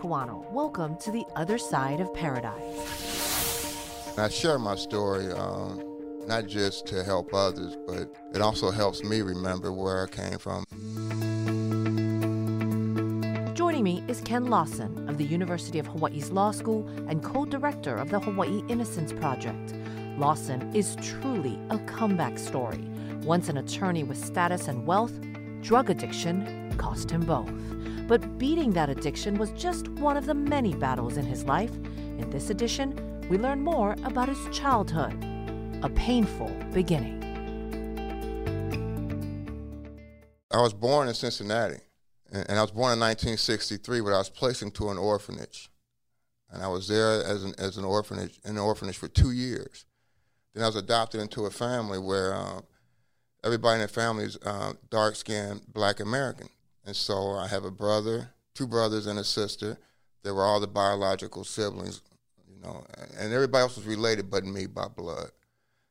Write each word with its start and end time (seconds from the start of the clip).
Kawano. 0.00 0.50
Welcome 0.50 0.96
to 1.00 1.10
the 1.10 1.26
other 1.36 1.58
side 1.58 2.00
of 2.00 2.12
paradise. 2.14 4.16
I 4.16 4.30
share 4.30 4.58
my 4.58 4.74
story 4.74 5.30
um, 5.30 5.84
not 6.26 6.46
just 6.46 6.86
to 6.86 7.04
help 7.04 7.34
others, 7.34 7.76
but 7.86 8.10
it 8.34 8.40
also 8.40 8.70
helps 8.70 9.04
me 9.04 9.20
remember 9.20 9.72
where 9.72 10.04
I 10.04 10.06
came 10.06 10.38
from. 10.38 10.64
Joining 13.54 13.84
me 13.84 14.02
is 14.08 14.22
Ken 14.22 14.46
Lawson 14.46 15.06
of 15.06 15.18
the 15.18 15.24
University 15.24 15.78
of 15.78 15.86
Hawaii's 15.86 16.30
Law 16.30 16.52
School 16.52 16.88
and 17.06 17.22
co 17.22 17.44
director 17.44 17.96
of 17.96 18.08
the 18.08 18.20
Hawaii 18.20 18.62
Innocence 18.68 19.12
Project. 19.12 19.74
Lawson 20.16 20.74
is 20.74 20.96
truly 21.02 21.58
a 21.68 21.78
comeback 21.80 22.38
story. 22.38 22.88
Once 23.22 23.50
an 23.50 23.58
attorney 23.58 24.02
with 24.02 24.16
status 24.16 24.66
and 24.66 24.86
wealth, 24.86 25.12
drug 25.62 25.90
addiction 25.90 26.74
cost 26.78 27.10
him 27.10 27.20
both. 27.22 27.52
But 28.08 28.38
beating 28.38 28.72
that 28.72 28.88
addiction 28.88 29.36
was 29.36 29.50
just 29.52 29.88
one 29.88 30.16
of 30.16 30.26
the 30.26 30.34
many 30.34 30.74
battles 30.74 31.16
in 31.16 31.24
his 31.26 31.44
life. 31.44 31.74
In 31.74 32.28
this 32.30 32.50
edition, 32.50 33.28
we 33.28 33.38
learn 33.38 33.60
more 33.60 33.94
about 34.04 34.28
his 34.28 34.38
childhood, 34.50 35.12
a 35.82 35.88
painful 35.90 36.50
beginning. 36.72 37.18
I 40.50 40.60
was 40.60 40.72
born 40.72 41.06
in 41.06 41.14
Cincinnati, 41.14 41.78
and 42.32 42.58
I 42.58 42.62
was 42.62 42.72
born 42.72 42.92
in 42.92 42.98
1963, 42.98 44.00
but 44.00 44.12
I 44.12 44.18
was 44.18 44.28
placed 44.28 44.62
into 44.62 44.90
an 44.90 44.98
orphanage. 44.98 45.70
And 46.50 46.62
I 46.62 46.68
was 46.68 46.88
there 46.88 47.22
as 47.24 47.44
an, 47.44 47.54
as 47.58 47.76
an 47.76 47.84
orphanage, 47.84 48.40
in 48.44 48.52
an 48.52 48.58
orphanage 48.58 48.98
for 48.98 49.06
two 49.06 49.30
years. 49.30 49.84
Then 50.54 50.64
I 50.64 50.66
was 50.66 50.74
adopted 50.74 51.20
into 51.20 51.46
a 51.46 51.50
family 51.50 51.98
where 51.98 52.34
uh, 52.34 52.62
everybody 53.44 53.76
in 53.76 53.82
the 53.82 53.88
family 53.88 54.24
is 54.24 54.38
uh, 54.44 54.72
dark 54.90 55.16
skinned 55.16 55.62
black 55.72 56.00
American. 56.00 56.48
And 56.84 56.96
so 56.96 57.32
I 57.32 57.46
have 57.48 57.64
a 57.64 57.70
brother, 57.70 58.30
two 58.54 58.66
brothers, 58.66 59.06
and 59.06 59.18
a 59.18 59.24
sister. 59.24 59.78
They 60.22 60.30
were 60.30 60.44
all 60.44 60.60
the 60.60 60.66
biological 60.66 61.44
siblings, 61.44 62.02
you 62.48 62.60
know, 62.62 62.84
and 63.18 63.32
everybody 63.32 63.62
else 63.62 63.76
was 63.76 63.86
related 63.86 64.30
but 64.30 64.44
me 64.44 64.66
by 64.66 64.88
blood. 64.88 65.30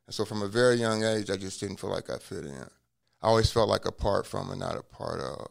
And 0.07 0.13
so 0.13 0.25
from 0.25 0.41
a 0.41 0.47
very 0.47 0.75
young 0.75 1.03
age, 1.03 1.29
I 1.29 1.37
just 1.37 1.59
didn't 1.59 1.79
feel 1.79 1.91
like 1.91 2.09
I 2.09 2.17
fit 2.17 2.45
in. 2.45 2.65
I 3.21 3.27
always 3.27 3.51
felt 3.51 3.69
like 3.69 3.85
a 3.85 3.91
part 3.91 4.25
from 4.25 4.49
and 4.49 4.59
not 4.59 4.77
a 4.77 4.83
part 4.83 5.19
of. 5.19 5.49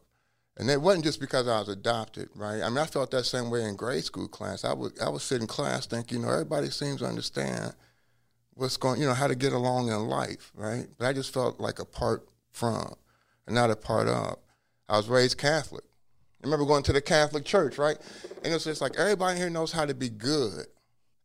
And 0.56 0.68
it 0.68 0.80
wasn't 0.80 1.04
just 1.04 1.20
because 1.20 1.46
I 1.46 1.60
was 1.60 1.68
adopted, 1.68 2.28
right? 2.34 2.62
I 2.62 2.68
mean, 2.68 2.78
I 2.78 2.86
felt 2.86 3.12
that 3.12 3.24
same 3.24 3.50
way 3.50 3.62
in 3.62 3.76
grade 3.76 4.02
school 4.02 4.26
class. 4.26 4.64
I 4.64 4.72
would 4.72 5.00
I 5.00 5.08
would 5.08 5.20
sit 5.20 5.40
in 5.40 5.46
class 5.46 5.86
thinking, 5.86 6.20
you 6.20 6.26
know, 6.26 6.32
everybody 6.32 6.70
seems 6.70 7.00
to 7.00 7.06
understand 7.06 7.74
what's 8.58 8.76
going, 8.76 9.00
you 9.00 9.06
know, 9.06 9.14
how 9.14 9.28
to 9.28 9.36
get 9.36 9.52
along 9.52 9.88
in 9.88 10.08
life, 10.08 10.50
right? 10.54 10.88
But 10.98 11.06
I 11.06 11.12
just 11.12 11.32
felt 11.32 11.60
like 11.60 11.78
a 11.78 11.84
part 11.84 12.28
from 12.50 12.92
and 13.46 13.54
not 13.54 13.70
a 13.70 13.76
part 13.76 14.08
of. 14.08 14.36
I 14.88 14.96
was 14.96 15.08
raised 15.08 15.38
Catholic. 15.38 15.84
I 16.42 16.46
remember 16.46 16.66
going 16.66 16.82
to 16.84 16.92
the 16.92 17.00
Catholic 17.00 17.44
church, 17.44 17.78
right? 17.78 17.96
And 18.42 18.52
it's 18.52 18.64
just 18.64 18.80
like 18.80 18.96
everybody 18.96 19.38
here 19.38 19.48
knows 19.48 19.70
how 19.70 19.86
to 19.86 19.94
be 19.94 20.08
good. 20.08 20.66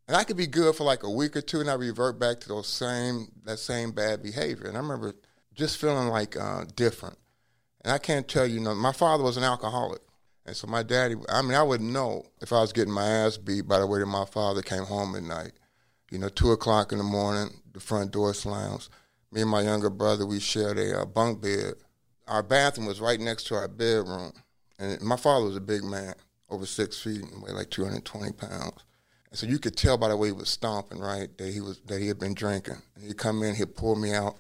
And 0.08 0.16
I 0.16 0.24
could 0.24 0.38
be 0.38 0.46
good 0.46 0.76
for 0.76 0.84
like 0.84 1.02
a 1.02 1.10
week 1.10 1.36
or 1.36 1.42
two 1.42 1.60
and 1.60 1.70
I 1.70 1.74
revert 1.74 2.20
back 2.20 2.40
to 2.42 2.48
those 2.48 2.68
same 2.68 3.30
that 3.46 3.58
same 3.58 3.92
bad 3.92 4.22
behavior. 4.22 4.68
And 4.68 4.78
I 4.78 4.82
remember 4.82 5.16
just 5.56 5.78
feeling 5.78 6.10
like 6.10 6.38
uh, 6.38 6.66
different. 6.76 7.18
And 7.84 7.92
I 7.92 7.98
can't 7.98 8.28
tell 8.28 8.46
you, 8.46 8.56
you 8.56 8.62
know, 8.62 8.76
my 8.76 8.92
father 8.92 9.24
was 9.24 9.38
an 9.38 9.44
alcoholic. 9.44 10.02
And 10.46 10.56
so 10.56 10.68
my 10.68 10.84
daddy, 10.84 11.16
I 11.30 11.42
mean, 11.42 11.56
I 11.56 11.64
would 11.64 11.82
know 11.82 12.26
if 12.42 12.54
I 12.54 12.62
was 12.62 12.74
getting 12.74 12.94
my 12.94 13.08
ass 13.08 13.38
beat 13.38 13.68
by 13.68 13.80
the 13.80 13.88
way 13.88 14.00
that 14.00 14.06
my 14.06 14.26
father 14.26 14.62
came 14.62 14.84
home 14.84 15.16
at 15.16 15.24
night. 15.24 15.54
You 16.14 16.20
know, 16.20 16.30
two 16.30 16.52
o'clock 16.52 16.92
in 16.92 17.00
the 17.00 17.04
morning, 17.04 17.50
the 17.74 17.80
front 17.80 18.12
door 18.12 18.36
slams. 18.36 18.92
Me 19.32 19.42
and 19.42 19.50
my 19.50 19.62
younger 19.62 19.90
brother, 19.90 20.28
we 20.28 20.40
shared 20.40 20.78
a 20.78 21.02
uh, 21.02 21.06
bunk 21.06 21.42
bed. 21.42 21.74
Our 22.28 22.44
bathroom 22.44 22.86
was 22.86 23.02
right 23.02 23.20
next 23.20 23.46
to 23.46 23.56
our 23.56 23.68
bedroom. 23.68 24.32
And 24.78 25.02
my 25.02 25.16
father 25.16 25.46
was 25.46 25.58
a 25.58 25.62
big 25.62 25.84
man, 25.84 26.14
over 26.52 26.68
six 26.68 27.02
feet, 27.02 27.24
and 27.24 27.42
weighed 27.42 27.56
like 27.56 27.72
220 27.72 28.32
pounds. 28.34 28.84
And 29.32 29.40
so 29.40 29.48
you 29.48 29.58
could 29.58 29.76
tell 29.76 29.98
by 29.98 30.10
the 30.10 30.16
way 30.16 30.28
he 30.28 30.34
was 30.34 30.50
stomping, 30.50 31.00
right, 31.00 31.36
that 31.40 31.52
he 31.52 31.62
was 31.62 31.82
that 31.88 32.00
he 32.00 32.10
had 32.10 32.20
been 32.20 32.36
drinking. 32.36 32.84
And 32.94 33.04
he'd 33.04 33.18
come 33.18 33.42
in, 33.42 33.56
he'd 33.56 33.76
pull 33.76 33.96
me 33.96 34.14
out 34.14 34.38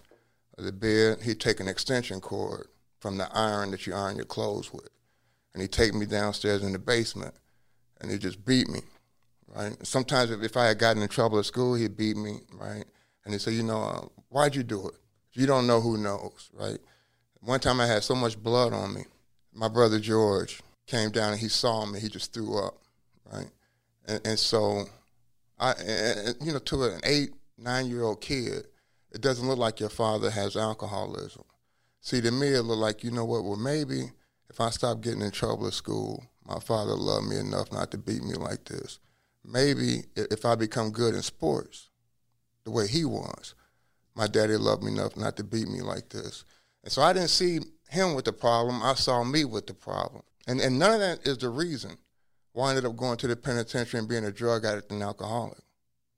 of 0.59 0.66
the 0.66 0.72
bed. 0.72 1.23
He'd 1.23 1.39
take 1.39 1.59
an 1.59 1.67
extension 1.67 2.22
cord 2.22 2.67
from 3.00 3.17
the 3.17 3.35
iron 3.35 3.72
that 3.72 3.88
you 3.88 3.95
iron 3.95 4.17
your 4.17 4.25
clothes 4.25 4.72
with, 4.72 4.89
and 5.53 5.62
he'd 5.63 5.72
take 5.72 5.95
me 5.95 6.06
downstairs 6.06 6.62
in 6.62 6.73
the 6.73 6.78
basement, 6.78 7.33
and 8.00 8.12
he'd 8.12 8.22
just 8.22 8.45
beat 8.45 8.69
me 8.69 8.81
right? 9.53 9.75
Sometimes 9.85 10.31
if, 10.31 10.41
if 10.41 10.57
I 10.57 10.67
had 10.67 10.79
gotten 10.79 11.01
in 11.01 11.09
trouble 11.09 11.39
at 11.39 11.45
school, 11.45 11.75
he'd 11.75 11.97
beat 11.97 12.17
me, 12.17 12.39
right? 12.53 12.85
And 13.25 13.33
he'd 13.33 13.41
say, 13.41 13.51
you 13.51 13.63
know, 13.63 13.81
uh, 13.81 14.07
why'd 14.29 14.55
you 14.55 14.63
do 14.63 14.87
it? 14.87 14.95
If 15.31 15.41
you 15.41 15.47
don't 15.47 15.67
know, 15.67 15.81
who 15.81 15.97
knows, 15.97 16.49
right? 16.53 16.77
One 17.39 17.59
time 17.59 17.79
I 17.79 17.87
had 17.87 18.03
so 18.03 18.15
much 18.15 18.41
blood 18.41 18.73
on 18.73 18.93
me. 18.93 19.03
My 19.53 19.67
brother 19.67 19.99
George 19.99 20.61
came 20.87 21.11
down 21.11 21.33
and 21.33 21.41
he 21.41 21.47
saw 21.47 21.85
me. 21.85 21.99
He 21.99 22.09
just 22.09 22.33
threw 22.33 22.57
up, 22.57 22.77
right? 23.31 23.49
And, 24.07 24.21
and 24.25 24.39
so, 24.39 24.85
I, 25.59 25.71
and, 25.71 26.35
you 26.41 26.53
know, 26.53 26.59
to 26.59 26.83
an 26.83 27.01
eight, 27.03 27.31
nine 27.57 27.87
year 27.87 28.03
old 28.03 28.21
kid, 28.21 28.67
it 29.11 29.21
doesn't 29.21 29.47
look 29.47 29.59
like 29.59 29.79
your 29.79 29.89
father 29.89 30.31
has 30.31 30.57
alcoholism. 30.57 31.43
See, 32.01 32.19
to 32.21 32.31
me, 32.31 32.47
it 32.47 32.63
looked 32.63 32.81
like, 32.81 33.03
you 33.03 33.11
know 33.11 33.25
what, 33.25 33.43
well, 33.43 33.55
maybe 33.55 34.11
if 34.49 34.59
I 34.59 34.69
stop 34.71 35.01
getting 35.01 35.21
in 35.21 35.31
trouble 35.31 35.67
at 35.67 35.73
school, 35.73 36.25
my 36.45 36.59
father 36.59 36.93
loved 36.93 37.27
me 37.27 37.37
enough 37.37 37.71
not 37.71 37.91
to 37.91 37.97
beat 37.97 38.23
me 38.23 38.33
like 38.33 38.65
this 38.65 38.99
maybe 39.45 40.03
if 40.15 40.45
I 40.45 40.55
become 40.55 40.91
good 40.91 41.15
in 41.15 41.21
sports, 41.21 41.89
the 42.63 42.71
way 42.71 42.87
he 42.87 43.05
was, 43.05 43.55
my 44.15 44.27
daddy 44.27 44.55
loved 44.57 44.83
me 44.83 44.91
enough 44.91 45.17
not 45.17 45.35
to 45.37 45.43
beat 45.43 45.67
me 45.67 45.81
like 45.81 46.09
this. 46.09 46.45
And 46.83 46.91
so 46.91 47.01
I 47.01 47.13
didn't 47.13 47.29
see 47.29 47.59
him 47.89 48.13
with 48.13 48.25
the 48.25 48.33
problem. 48.33 48.83
I 48.83 48.93
saw 48.93 49.23
me 49.23 49.45
with 49.45 49.67
the 49.67 49.73
problem. 49.73 50.23
And, 50.47 50.59
and 50.59 50.77
none 50.77 50.93
of 50.93 50.99
that 50.99 51.27
is 51.27 51.37
the 51.37 51.49
reason 51.49 51.97
why 52.51 52.67
I 52.67 52.69
ended 52.69 52.85
up 52.85 52.95
going 52.95 53.17
to 53.17 53.27
the 53.27 53.35
penitentiary 53.35 53.99
and 53.99 54.09
being 54.09 54.25
a 54.25 54.31
drug 54.31 54.65
addict 54.65 54.91
and 54.91 55.01
alcoholic. 55.01 55.59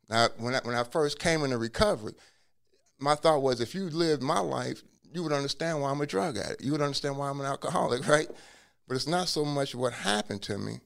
Now, 0.09 0.28
when 0.38 0.56
I, 0.56 0.59
when 0.64 0.75
I 0.75 0.84
first 0.84 1.19
came 1.19 1.44
into 1.44 1.58
recovery, 1.58 2.14
my 3.00 3.16
thought 3.16 3.41
was 3.41 3.62
if 3.62 3.74
you 3.74 3.90
lived 3.90 4.22
my 4.22 4.40
life, 4.40 4.84
you 5.12 5.24
would 5.24 5.31
understand 5.31 5.81
why 5.81 5.91
I'm 5.91 6.02
a 6.02 6.06
drug 6.06 6.38
addict. 6.38 6.64
You 6.64 6.74
would 6.74 6.81
understand 6.81 7.18
why 7.18 7.30
I'm 7.30 7.40
an 7.40 7.46
alcoholic, 7.46 8.08
right? 8.08 8.28
But 8.88 8.96
it's 8.96 9.08
not 9.08 9.28
so 9.28 9.46
much 9.46 9.74
what 9.74 9.94
happened 9.94 10.41
to 10.44 10.58
me 10.58 10.80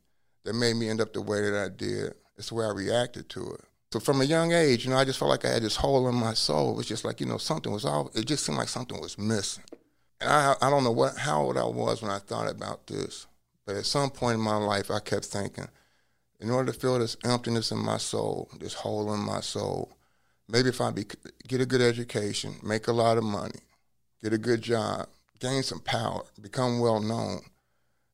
that 0.45 0.53
made 0.53 0.75
me 0.75 0.89
end 0.89 1.01
up 1.01 1.13
the 1.13 1.21
way 1.21 1.41
that 1.41 1.55
I 1.55 1.69
did. 1.69 2.13
It's 2.39 2.49
the 2.49 2.55
way 2.55 2.65
I 2.65 2.71
reacted 2.71 3.27
to 3.29 3.51
it. 3.51 3.65
So 3.91 3.99
from 3.99 4.21
a 4.21 4.25
young 4.25 4.53
age, 4.53 4.85
you 4.85 4.91
know, 4.91 4.97
I 4.97 5.03
just 5.03 5.19
felt 5.19 5.29
like 5.29 5.43
I 5.43 5.49
had 5.49 5.61
this 5.61 5.75
hole 5.75 6.07
in 6.07 6.15
my 6.15 6.33
soul. 6.33 6.71
It 6.71 6.77
was 6.77 6.87
just 6.87 7.03
like, 7.03 7.19
you 7.19 7.25
know, 7.25 7.37
something 7.37 7.71
was 7.71 7.83
all, 7.83 8.09
it 8.15 8.25
just 8.25 8.45
seemed 8.45 8.57
like 8.57 8.69
something 8.69 8.99
was 9.01 9.17
missing. 9.17 9.65
And 10.21 10.29
I, 10.29 10.55
I 10.61 10.69
don't 10.69 10.85
know 10.85 10.91
what, 10.91 11.17
how 11.17 11.41
old 11.41 11.57
I 11.57 11.65
was 11.65 12.01
when 12.01 12.11
I 12.11 12.19
thought 12.19 12.49
about 12.49 12.87
this, 12.87 13.27
but 13.65 13.75
at 13.75 13.85
some 13.85 14.09
point 14.09 14.35
in 14.35 14.41
my 14.41 14.55
life, 14.55 14.89
I 14.89 14.99
kept 14.99 15.25
thinking, 15.25 15.67
in 16.39 16.49
order 16.49 16.71
to 16.71 16.79
fill 16.79 16.99
this 16.99 17.17
emptiness 17.25 17.71
in 17.71 17.79
my 17.79 17.97
soul, 17.97 18.49
this 18.57 18.73
hole 18.73 19.13
in 19.13 19.19
my 19.19 19.41
soul, 19.41 19.91
maybe 20.47 20.69
if 20.69 20.79
I 20.79 20.91
be, 20.91 21.05
get 21.47 21.59
a 21.59 21.65
good 21.65 21.81
education, 21.81 22.55
make 22.63 22.87
a 22.87 22.93
lot 22.93 23.17
of 23.17 23.25
money, 23.25 23.59
get 24.23 24.31
a 24.31 24.37
good 24.37 24.61
job, 24.61 25.09
gain 25.41 25.63
some 25.63 25.81
power, 25.81 26.23
become 26.39 26.79
well 26.79 27.01
known, 27.01 27.41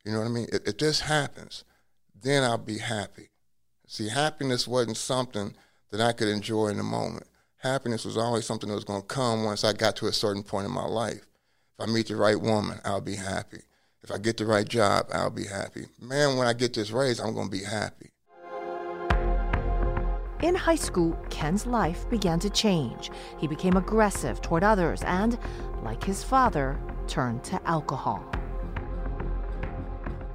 you 0.04 0.12
know 0.12 0.20
what 0.20 0.26
I 0.28 0.32
mean? 0.32 0.48
If, 0.52 0.68
if 0.68 0.78
this 0.80 1.02
happens, 1.02 1.64
then 2.20 2.44
I'll 2.44 2.58
be 2.58 2.80
happy. 2.80 3.30
See, 3.88 4.10
happiness 4.10 4.68
wasn't 4.68 4.98
something 4.98 5.54
that 5.92 6.02
I 6.02 6.12
could 6.12 6.28
enjoy 6.28 6.68
in 6.68 6.78
the 6.78 6.84
moment. 6.84 7.28
Happiness 7.58 8.04
was 8.04 8.18
always 8.18 8.46
something 8.46 8.68
that 8.70 8.76
was 8.76 8.84
going 8.84 9.02
to 9.02 9.08
come 9.08 9.44
once 9.44 9.64
I 9.64 9.74
got 9.74 9.96
to 9.98 10.08
a 10.08 10.14
certain 10.14 10.44
point 10.44 10.66
in 10.66 10.72
my 10.72 10.86
life. 10.86 11.26
If 11.78 11.88
I 11.88 11.92
meet 11.92 12.08
the 12.08 12.16
right 12.16 12.40
woman, 12.40 12.80
I'll 12.84 13.02
be 13.02 13.16
happy. 13.16 13.62
If 14.02 14.12
I 14.12 14.18
get 14.18 14.38
the 14.38 14.46
right 14.46 14.68
job, 14.68 15.08
I'll 15.14 15.30
be 15.30 15.46
happy. 15.46 15.86
Man, 16.02 16.38
when 16.38 16.48
I 16.48 16.54
get 16.54 16.74
this 16.74 16.92
raise, 16.92 17.20
I'm 17.20 17.34
going 17.34 17.48
to 17.48 17.52
be 17.52 17.64
happy. 17.64 18.12
In 20.42 20.56
high 20.56 20.76
school, 20.76 21.18
Ken's 21.30 21.66
life 21.66 22.10
began 22.10 22.40
to 22.40 22.50
change. 22.50 23.10
He 23.38 23.48
became 23.48 23.78
aggressive 23.78 24.42
toward 24.42 24.64
others 24.64 25.02
and, 25.04 25.40
like 25.84 26.04
his 26.04 26.24
father, 26.24 26.80
turned 27.08 27.44
to 27.46 27.62
alcohol. 27.68 28.24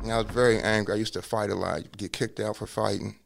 I 0.05 0.17
was 0.17 0.27
very 0.27 0.61
angry. 0.61 0.95
I 0.95 0.99
used 0.99 1.13
to 1.13 1.23
fight 1.23 1.51
a 1.51 1.55
lot, 1.55 1.97
get 1.97 2.13
kicked 2.13 2.41
out 2.41 2.57
for 2.57 2.67
fighting 2.67 3.17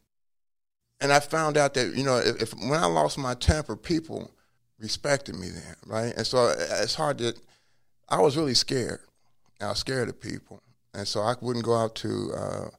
and 1.05 1.13
I 1.13 1.19
found 1.19 1.55
out 1.55 1.75
that 1.75 1.95
you 1.95 2.03
know 2.03 2.17
if, 2.17 2.41
if, 2.41 2.53
when 2.55 2.79
I 2.79 2.87
lost 2.87 3.19
my 3.19 3.35
temper, 3.35 3.75
people 3.75 4.31
respected 4.79 5.35
me 5.35 5.49
then, 5.49 5.75
right? 5.85 6.13
And 6.17 6.25
so 6.25 6.47
uh, 6.47 6.55
it's 6.81 6.95
hard 6.95 7.19
to. 7.19 7.35
I 8.09 8.19
was 8.19 8.35
really 8.35 8.55
scared. 8.55 9.01
I 9.61 9.67
was 9.67 9.77
scared 9.77 10.09
of 10.09 10.19
people, 10.19 10.63
and 10.95 11.07
so 11.07 11.21
I 11.21 11.35
wouldn't 11.41 11.63
go 11.63 11.75
out 11.75 11.93
to 11.97 12.33
uh, 12.35 12.69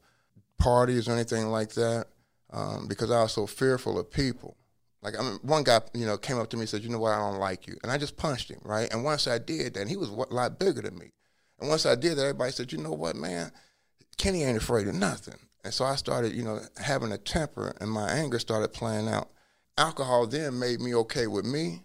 parties 0.58 1.08
or 1.08 1.12
anything 1.12 1.46
like 1.46 1.74
that 1.74 2.06
um, 2.52 2.88
because 2.88 3.12
I 3.12 3.22
was 3.22 3.32
so 3.32 3.46
fearful 3.46 3.96
of 3.96 4.10
people. 4.10 4.56
Like 5.02 5.16
I 5.16 5.22
mean, 5.22 5.38
one 5.42 5.62
guy, 5.62 5.80
you 5.94 6.04
know, 6.04 6.18
came 6.18 6.40
up 6.40 6.50
to 6.50 6.56
me 6.56 6.62
and 6.62 6.68
said, 6.68 6.82
"You 6.82 6.88
know 6.88 6.98
what? 6.98 7.12
I 7.12 7.18
don't 7.18 7.38
like 7.38 7.68
you," 7.68 7.76
and 7.84 7.92
I 7.92 7.96
just 7.96 8.16
punched 8.16 8.50
him, 8.50 8.60
right? 8.64 8.92
And 8.92 9.04
once 9.04 9.28
I 9.28 9.38
did 9.38 9.74
that, 9.74 9.86
he 9.86 9.96
was 9.96 10.08
a 10.08 10.14
lot 10.34 10.58
bigger 10.58 10.82
than 10.82 10.98
me. 10.98 11.12
And 11.60 11.68
once 11.68 11.86
I 11.86 11.94
did 11.94 12.16
that, 12.16 12.22
everybody 12.22 12.50
said, 12.50 12.72
"You 12.72 12.78
know 12.78 12.92
what, 12.92 13.14
man? 13.14 13.52
Kenny 14.18 14.42
ain't 14.42 14.58
afraid 14.58 14.88
of 14.88 14.96
nothing." 14.96 15.38
And 15.66 15.74
so 15.74 15.84
I 15.84 15.96
started, 15.96 16.32
you 16.32 16.44
know, 16.44 16.60
having 16.76 17.10
a 17.10 17.18
temper 17.18 17.74
and 17.80 17.90
my 17.90 18.08
anger 18.08 18.38
started 18.38 18.72
playing 18.72 19.08
out. 19.08 19.30
Alcohol 19.76 20.28
then 20.28 20.60
made 20.60 20.80
me 20.80 20.94
okay 20.94 21.26
with 21.26 21.44
me 21.44 21.82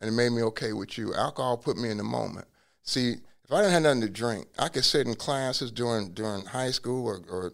and 0.00 0.08
it 0.08 0.12
made 0.12 0.30
me 0.30 0.42
okay 0.42 0.72
with 0.72 0.98
you. 0.98 1.14
Alcohol 1.14 1.56
put 1.56 1.76
me 1.76 1.88
in 1.88 1.98
the 1.98 2.02
moment. 2.02 2.48
See, 2.82 3.12
if 3.44 3.52
I 3.52 3.58
didn't 3.58 3.74
have 3.74 3.82
nothing 3.84 4.00
to 4.00 4.08
drink, 4.08 4.48
I 4.58 4.66
could 4.66 4.84
sit 4.84 5.06
in 5.06 5.14
classes 5.14 5.70
during 5.70 6.14
during 6.14 6.46
high 6.46 6.72
school 6.72 7.06
or, 7.06 7.20
or 7.30 7.52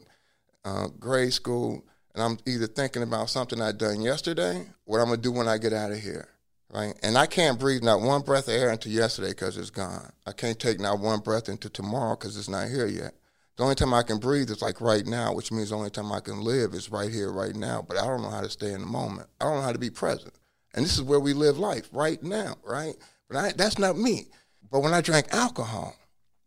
uh, 0.64 0.88
grade 0.98 1.34
school, 1.34 1.84
and 2.14 2.22
I'm 2.22 2.38
either 2.46 2.66
thinking 2.66 3.02
about 3.02 3.28
something 3.28 3.60
I 3.60 3.72
done 3.72 4.00
yesterday, 4.00 4.64
what 4.86 5.00
I'm 5.00 5.08
gonna 5.08 5.18
do 5.18 5.32
when 5.32 5.48
I 5.48 5.58
get 5.58 5.74
out 5.74 5.92
of 5.92 5.98
here, 5.98 6.28
right? 6.70 6.94
And 7.02 7.18
I 7.18 7.26
can't 7.26 7.60
breathe 7.60 7.82
not 7.82 8.00
one 8.00 8.22
breath 8.22 8.48
of 8.48 8.54
air 8.54 8.70
into 8.70 8.88
yesterday 8.88 9.32
because 9.32 9.58
it's 9.58 9.68
gone. 9.68 10.12
I 10.26 10.32
can't 10.32 10.58
take 10.58 10.80
not 10.80 10.98
one 10.98 11.20
breath 11.20 11.50
into 11.50 11.68
tomorrow 11.68 12.16
because 12.16 12.38
it's 12.38 12.48
not 12.48 12.70
here 12.70 12.86
yet. 12.86 13.12
The 13.56 13.64
only 13.64 13.74
time 13.74 13.92
I 13.92 14.02
can 14.02 14.18
breathe 14.18 14.50
is 14.50 14.62
like 14.62 14.80
right 14.80 15.06
now, 15.06 15.34
which 15.34 15.52
means 15.52 15.70
the 15.70 15.76
only 15.76 15.90
time 15.90 16.10
I 16.10 16.20
can 16.20 16.40
live 16.40 16.72
is 16.72 16.90
right 16.90 17.10
here, 17.10 17.30
right 17.30 17.54
now. 17.54 17.84
But 17.86 17.98
I 17.98 18.06
don't 18.06 18.22
know 18.22 18.30
how 18.30 18.40
to 18.40 18.50
stay 18.50 18.72
in 18.72 18.80
the 18.80 18.86
moment. 18.86 19.28
I 19.40 19.44
don't 19.44 19.56
know 19.56 19.62
how 19.62 19.72
to 19.72 19.78
be 19.78 19.90
present. 19.90 20.34
And 20.74 20.84
this 20.84 20.94
is 20.94 21.02
where 21.02 21.20
we 21.20 21.34
live 21.34 21.58
life, 21.58 21.88
right 21.92 22.22
now, 22.22 22.56
right? 22.64 22.94
But 23.28 23.36
I, 23.36 23.52
that's 23.52 23.78
not 23.78 23.98
me. 23.98 24.28
But 24.70 24.80
when 24.80 24.94
I 24.94 25.02
drank 25.02 25.34
alcohol, 25.34 25.94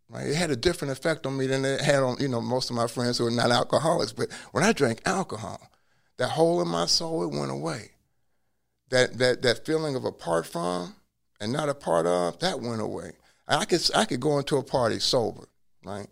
right, 0.09 0.25
it 0.25 0.35
had 0.35 0.49
a 0.49 0.55
different 0.55 0.93
effect 0.93 1.27
on 1.27 1.37
me 1.37 1.45
than 1.45 1.63
it 1.63 1.81
had 1.81 2.01
on, 2.01 2.17
you 2.19 2.27
know, 2.27 2.41
most 2.41 2.71
of 2.71 2.75
my 2.75 2.87
friends 2.87 3.19
who 3.19 3.27
are 3.27 3.31
not 3.31 3.51
alcoholics. 3.51 4.13
But 4.13 4.31
when 4.51 4.63
I 4.63 4.73
drank 4.73 5.01
alcohol, 5.05 5.69
that 6.17 6.29
hole 6.29 6.59
in 6.59 6.67
my 6.67 6.87
soul, 6.87 7.23
it 7.23 7.37
went 7.37 7.51
away. 7.51 7.91
That, 8.89 9.19
that, 9.19 9.43
that 9.43 9.65
feeling 9.65 9.95
of 9.95 10.05
apart 10.05 10.47
from 10.47 10.95
and 11.39 11.51
not 11.51 11.69
a 11.69 11.75
part 11.75 12.07
of, 12.07 12.39
that 12.39 12.61
went 12.61 12.81
away. 12.81 13.11
I 13.47 13.65
could, 13.65 13.81
I 13.93 14.05
could 14.05 14.19
go 14.19 14.39
into 14.39 14.57
a 14.57 14.63
party 14.63 14.99
sober, 14.99 15.47
right? 15.83 16.07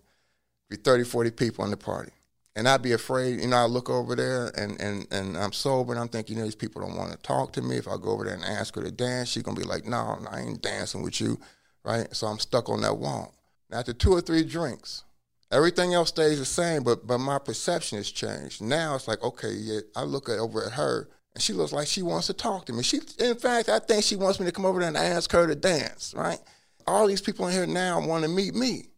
Be 0.77 0.81
30, 0.83 1.03
40 1.03 1.31
people 1.31 1.65
in 1.65 1.71
the 1.71 1.77
party. 1.77 2.11
And 2.55 2.67
I'd 2.67 2.83
be 2.83 2.91
afraid, 2.91 3.41
you 3.41 3.47
know, 3.47 3.57
I 3.57 3.65
look 3.65 3.89
over 3.89 4.15
there 4.15 4.51
and, 4.55 4.79
and, 4.79 5.07
and 5.11 5.35
I'm 5.35 5.53
sober 5.53 5.91
and 5.91 5.99
I'm 5.99 6.07
thinking, 6.07 6.35
you 6.35 6.41
know, 6.41 6.45
these 6.45 6.55
people 6.55 6.81
don't 6.81 6.95
want 6.95 7.11
to 7.11 7.17
talk 7.17 7.53
to 7.53 7.61
me. 7.61 7.77
If 7.77 7.87
I 7.87 7.97
go 7.97 8.11
over 8.11 8.25
there 8.25 8.35
and 8.35 8.43
ask 8.43 8.75
her 8.75 8.83
to 8.83 8.91
dance, 8.91 9.29
she's 9.29 9.43
going 9.43 9.55
to 9.55 9.61
be 9.61 9.67
like, 9.67 9.85
no, 9.85 10.19
I 10.29 10.41
ain't 10.41 10.61
dancing 10.61 11.01
with 11.01 11.19
you, 11.19 11.39
right? 11.83 12.07
So 12.15 12.27
I'm 12.27 12.37
stuck 12.37 12.69
on 12.69 12.81
that 12.81 12.97
wall. 12.97 13.33
After 13.71 13.91
two 13.91 14.11
or 14.11 14.21
three 14.21 14.43
drinks, 14.43 15.03
everything 15.51 15.95
else 15.95 16.09
stays 16.09 16.37
the 16.37 16.45
same, 16.45 16.83
but, 16.83 17.07
but 17.07 17.17
my 17.17 17.39
perception 17.39 17.97
has 17.97 18.11
changed. 18.11 18.61
Now 18.61 18.93
it's 18.95 19.07
like, 19.07 19.23
okay, 19.23 19.51
yeah, 19.51 19.79
I 19.95 20.03
look 20.03 20.29
at, 20.29 20.37
over 20.37 20.63
at 20.63 20.73
her 20.73 21.09
and 21.33 21.41
she 21.41 21.53
looks 21.53 21.73
like 21.73 21.87
she 21.87 22.03
wants 22.03 22.27
to 22.27 22.33
talk 22.33 22.65
to 22.67 22.73
me. 22.73 22.83
She, 22.83 23.01
in 23.17 23.35
fact, 23.35 23.69
I 23.69 23.79
think 23.79 24.03
she 24.03 24.15
wants 24.15 24.39
me 24.39 24.45
to 24.45 24.51
come 24.51 24.65
over 24.65 24.79
there 24.79 24.89
and 24.89 24.97
ask 24.97 25.31
her 25.31 25.47
to 25.47 25.55
dance, 25.55 26.13
right? 26.15 26.39
All 26.85 27.07
these 27.07 27.21
people 27.21 27.47
in 27.47 27.53
here 27.53 27.65
now 27.65 28.05
want 28.05 28.23
to 28.23 28.29
meet 28.29 28.53
me. 28.53 28.89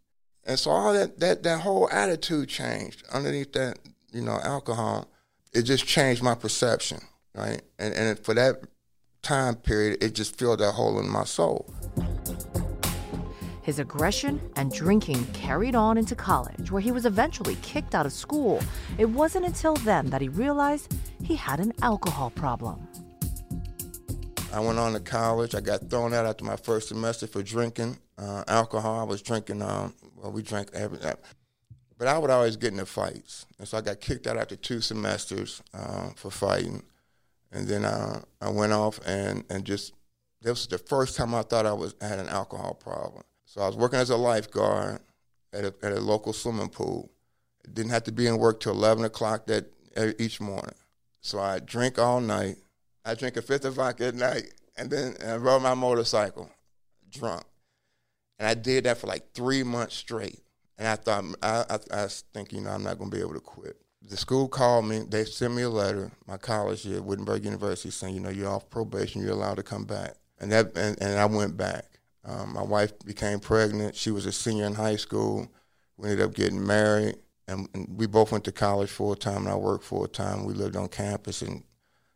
And 0.46 0.60
so 0.60 0.72
all 0.72 0.94
that, 0.94 1.20
that, 1.20 1.44
that 1.44 1.62
whole 1.62 1.90
attitude 1.92 2.50
changed 2.50 3.04
underneath 3.12 3.54
that, 3.54 3.80
you 4.12 4.22
know, 4.22 4.40
alcohol. 4.44 5.10
It 5.54 5.64
just 5.64 5.86
changed 5.86 6.22
my 6.22 6.36
perception, 6.36 7.00
right? 7.34 7.62
And, 7.80 7.94
and 7.94 8.20
for 8.20 8.34
that 8.36 8.62
time 9.22 9.56
period, 9.56 10.04
it 10.04 10.14
just 10.14 10.38
filled 10.38 10.60
that 10.60 10.74
hole 10.74 11.00
in 11.00 11.10
my 11.10 11.24
soul. 11.24 11.74
His 13.64 13.80
aggression 13.80 14.40
and 14.58 14.72
drinking 14.72 15.26
carried 15.34 15.74
on 15.74 15.98
into 15.98 16.14
college, 16.14 16.70
where 16.70 16.82
he 16.82 16.92
was 16.92 17.08
eventually 17.08 17.58
kicked 17.64 17.96
out 17.96 18.06
of 18.06 18.14
school. 18.14 18.62
It 19.00 19.06
wasn't 19.06 19.48
until 19.48 19.74
then 19.78 20.12
that 20.12 20.22
he 20.22 20.30
realized 20.30 20.96
he 21.24 21.36
had 21.36 21.60
an 21.60 21.74
alcohol 21.82 22.30
problem. 22.30 22.88
I 24.54 24.60
went 24.60 24.78
on 24.78 24.94
to 24.94 25.00
college. 25.00 25.56
I 25.56 25.62
got 25.62 25.90
thrown 25.90 26.14
out 26.14 26.28
after 26.28 26.46
my 26.46 26.56
first 26.56 26.90
semester 26.90 27.26
for 27.26 27.42
drinking 27.42 27.98
uh, 28.20 28.44
alcohol. 28.48 29.00
I 29.00 29.04
was 29.04 29.24
drinking 29.24 29.64
um, 29.64 29.96
well, 30.26 30.34
we 30.34 30.42
drank 30.42 30.70
every 30.74 30.98
night. 30.98 31.18
But 32.00 32.08
I 32.08 32.18
would 32.18 32.32
always 32.32 32.58
get 32.58 32.72
into 32.72 32.88
fights. 32.88 33.46
And 33.60 33.68
so 33.68 33.78
I 33.78 33.82
got 33.82 34.02
kicked 34.02 34.26
out 34.26 34.38
after 34.38 34.56
two 34.56 34.82
semesters 34.82 35.62
uh, 35.72 36.10
for 36.16 36.32
fighting. 36.32 36.82
And 37.52 37.68
then 37.68 37.86
uh, 37.86 38.22
I 38.42 38.50
went 38.50 38.74
off 38.74 39.00
and, 39.06 39.44
and 39.52 39.64
just, 39.64 39.94
this 40.42 40.50
was 40.50 40.68
the 40.68 40.80
first 40.80 41.16
time 41.16 41.36
I 41.36 41.44
thought 41.44 41.68
I 41.68 41.74
was 41.74 41.94
I 42.02 42.08
had 42.08 42.18
an 42.18 42.28
alcohol 42.28 42.74
problem. 42.74 43.24
So 43.46 43.62
I 43.62 43.68
was 43.68 43.76
working 43.76 44.00
as 44.00 44.10
a 44.10 44.18
lifeguard 44.18 45.00
at 45.54 45.64
a, 45.64 45.74
at 45.84 45.94
a 45.94 46.02
local 46.02 46.34
swimming 46.34 46.70
pool. 46.70 47.12
didn't 47.72 47.92
have 47.92 48.04
to 48.06 48.12
be 48.12 48.26
in 48.26 48.40
work 48.40 48.60
till 48.62 48.74
11 48.74 49.06
o'clock 49.06 49.46
that 49.46 49.72
each 50.20 50.42
morning. 50.42 50.76
So 51.22 51.40
I 51.40 51.60
drink 51.60 52.00
all 52.00 52.20
night. 52.20 52.56
I 53.06 53.14
drink 53.14 53.38
a 53.38 53.44
fifth 53.44 53.66
of 53.66 53.76
vodka 53.76 54.08
at 54.08 54.16
night, 54.16 54.54
and 54.76 54.90
then 54.90 55.16
I 55.24 55.36
rode 55.36 55.62
my 55.62 55.76
motorcycle 55.76 56.50
drunk. 57.12 57.46
And 58.40 58.48
I 58.48 58.54
did 58.54 58.84
that 58.84 58.98
for 58.98 59.08
like 59.08 59.34
three 59.34 59.64
months 59.64 59.96
straight. 59.96 60.42
And 60.78 60.88
I 60.88 60.96
thought, 60.96 61.24
I, 61.42 61.66
I, 61.70 61.80
I 61.92 62.04
was 62.04 62.24
thinking, 62.34 62.60
you 62.60 62.66
know, 62.66 62.72
I'm 62.72 62.84
not 62.84 62.98
going 62.98 63.10
to 63.10 63.16
be 63.16 63.22
able 63.22 63.34
to 63.34 63.40
quit. 63.40 63.78
The 64.02 64.18
school 64.18 64.48
called 64.48 64.86
me. 64.86 65.04
They 65.08 65.26
sent 65.26 65.56
me 65.56 65.64
a 65.64 65.70
letter, 65.70 66.12
my 66.28 66.38
college 66.38 66.84
here, 66.84 67.02
Wittenberg 67.02 67.44
University, 67.46 67.90
saying, 67.90 68.14
you 68.14 68.20
know, 68.20 68.30
you're 68.30 68.50
off 68.50 68.70
probation. 68.70 69.22
You're 69.22 69.32
allowed 69.32 69.56
to 69.56 69.64
come 69.64 69.86
back. 69.86 70.16
And 70.40 70.52
that, 70.52 70.78
and, 70.78 71.02
and 71.02 71.18
I 71.18 71.26
went 71.26 71.58
back. 71.58 71.86
Um, 72.26 72.54
my 72.54 72.62
wife 72.62 72.98
became 73.06 73.40
pregnant. 73.40 73.96
She 73.96 74.12
was 74.12 74.26
a 74.26 74.32
senior 74.32 74.66
in 74.66 74.74
high 74.74 74.98
school. 74.98 75.48
We 75.98 76.10
ended 76.10 76.26
up 76.26 76.34
getting 76.36 76.66
married. 76.66 77.16
And, 77.48 77.70
and 77.74 77.88
we 77.98 78.08
both 78.08 78.32
went 78.32 78.44
to 78.46 78.52
college 78.52 78.90
full 78.90 79.16
time, 79.16 79.46
and 79.46 79.50
I 79.50 79.56
worked 79.56 79.86
full 79.86 80.08
time. 80.08 80.46
We 80.46 80.54
lived 80.54 80.76
on 80.76 80.88
campus 80.88 81.42
in 81.42 81.64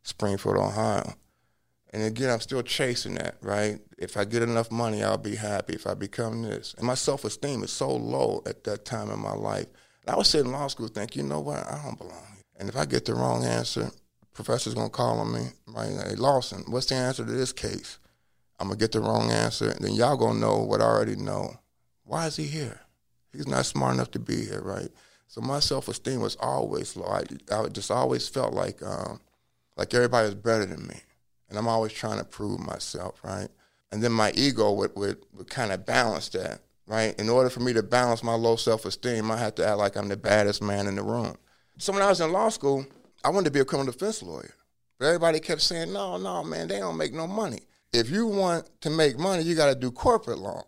Springfield, 0.03 0.57
Ohio. 0.57 1.13
And 1.91 2.03
again, 2.03 2.29
I'm 2.29 2.39
still 2.39 2.61
chasing 2.61 3.15
that, 3.15 3.37
right? 3.41 3.79
If 3.97 4.15
I 4.15 4.25
get 4.25 4.43
enough 4.43 4.71
money, 4.71 5.03
I'll 5.03 5.17
be 5.17 5.35
happy. 5.35 5.73
If 5.73 5.87
I 5.87 5.95
become 5.95 6.43
this. 6.43 6.75
And 6.77 6.85
my 6.85 6.93
self 6.93 7.25
esteem 7.25 7.63
is 7.63 7.71
so 7.71 7.89
low 7.89 8.43
at 8.45 8.63
that 8.65 8.85
time 8.85 9.09
in 9.09 9.19
my 9.19 9.33
life. 9.33 9.65
And 10.05 10.13
I 10.13 10.17
was 10.17 10.27
sitting 10.27 10.47
in 10.47 10.53
law 10.53 10.67
school 10.67 10.87
thinking, 10.87 11.23
you 11.23 11.29
know 11.29 11.39
what? 11.39 11.65
I 11.65 11.81
don't 11.83 11.97
belong 11.97 12.25
here. 12.33 12.43
And 12.57 12.69
if 12.69 12.75
I 12.75 12.85
get 12.85 13.05
the 13.05 13.15
wrong 13.15 13.43
answer, 13.43 13.89
professor's 14.33 14.75
gonna 14.75 14.89
call 14.89 15.19
on 15.19 15.33
me, 15.33 15.47
right? 15.67 15.89
Hey, 16.07 16.15
Lawson, 16.15 16.63
what's 16.67 16.85
the 16.87 16.95
answer 16.95 17.25
to 17.25 17.31
this 17.31 17.51
case? 17.51 17.97
I'm 18.59 18.67
gonna 18.67 18.77
get 18.77 18.91
the 18.91 18.99
wrong 18.99 19.31
answer, 19.31 19.69
and 19.69 19.83
then 19.83 19.93
y'all 19.93 20.17
gonna 20.17 20.39
know 20.39 20.57
what 20.57 20.81
I 20.81 20.85
already 20.85 21.15
know. 21.15 21.55
Why 22.03 22.27
is 22.27 22.35
he 22.35 22.45
here? 22.45 22.81
He's 23.31 23.47
not 23.47 23.65
smart 23.65 23.95
enough 23.95 24.11
to 24.11 24.19
be 24.19 24.45
here, 24.45 24.61
right? 24.61 24.89
So 25.27 25.41
my 25.41 25.59
self 25.59 25.87
esteem 25.87 26.19
was 26.19 26.35
always 26.39 26.95
low. 26.95 27.07
I, 27.07 27.23
I 27.51 27.67
just 27.69 27.89
always 27.89 28.27
felt 28.27 28.53
like 28.53 28.83
um, 28.83 29.21
like 29.77 29.93
everybody 29.93 30.25
was 30.25 30.35
better 30.35 30.65
than 30.65 30.85
me 30.87 31.01
and 31.49 31.57
I'm 31.57 31.67
always 31.67 31.93
trying 31.93 32.19
to 32.19 32.25
prove 32.25 32.59
myself, 32.59 33.19
right? 33.23 33.49
And 33.91 34.03
then 34.03 34.11
my 34.11 34.31
ego 34.35 34.71
would, 34.71 34.95
would, 34.95 35.17
would 35.33 35.49
kind 35.49 35.71
of 35.71 35.85
balance 35.85 36.29
that, 36.29 36.61
right? 36.85 37.19
In 37.19 37.29
order 37.29 37.49
for 37.49 37.59
me 37.59 37.73
to 37.73 37.83
balance 37.83 38.23
my 38.23 38.35
low 38.35 38.55
self 38.55 38.85
esteem, 38.85 39.31
I 39.31 39.37
had 39.37 39.55
to 39.57 39.67
act 39.67 39.77
like 39.77 39.95
I'm 39.95 40.09
the 40.09 40.17
baddest 40.17 40.61
man 40.61 40.87
in 40.87 40.95
the 40.95 41.03
room. 41.03 41.35
So 41.77 41.91
when 41.93 42.01
I 42.01 42.09
was 42.09 42.21
in 42.21 42.31
law 42.31 42.49
school, 42.49 42.85
I 43.23 43.29
wanted 43.29 43.45
to 43.45 43.51
be 43.51 43.59
a 43.59 43.65
criminal 43.65 43.91
defense 43.91 44.21
lawyer. 44.21 44.53
But 44.99 45.05
everybody 45.07 45.39
kept 45.39 45.61
saying, 45.61 45.91
no, 45.93 46.17
no, 46.17 46.43
man, 46.43 46.67
they 46.67 46.79
don't 46.79 46.97
make 46.97 47.13
no 47.13 47.25
money. 47.25 47.61
If 47.91 48.09
you 48.09 48.27
want 48.27 48.69
to 48.81 48.89
make 48.89 49.17
money, 49.17 49.43
you 49.43 49.55
got 49.55 49.73
to 49.73 49.75
do 49.75 49.91
corporate 49.91 50.37
law. 50.37 50.63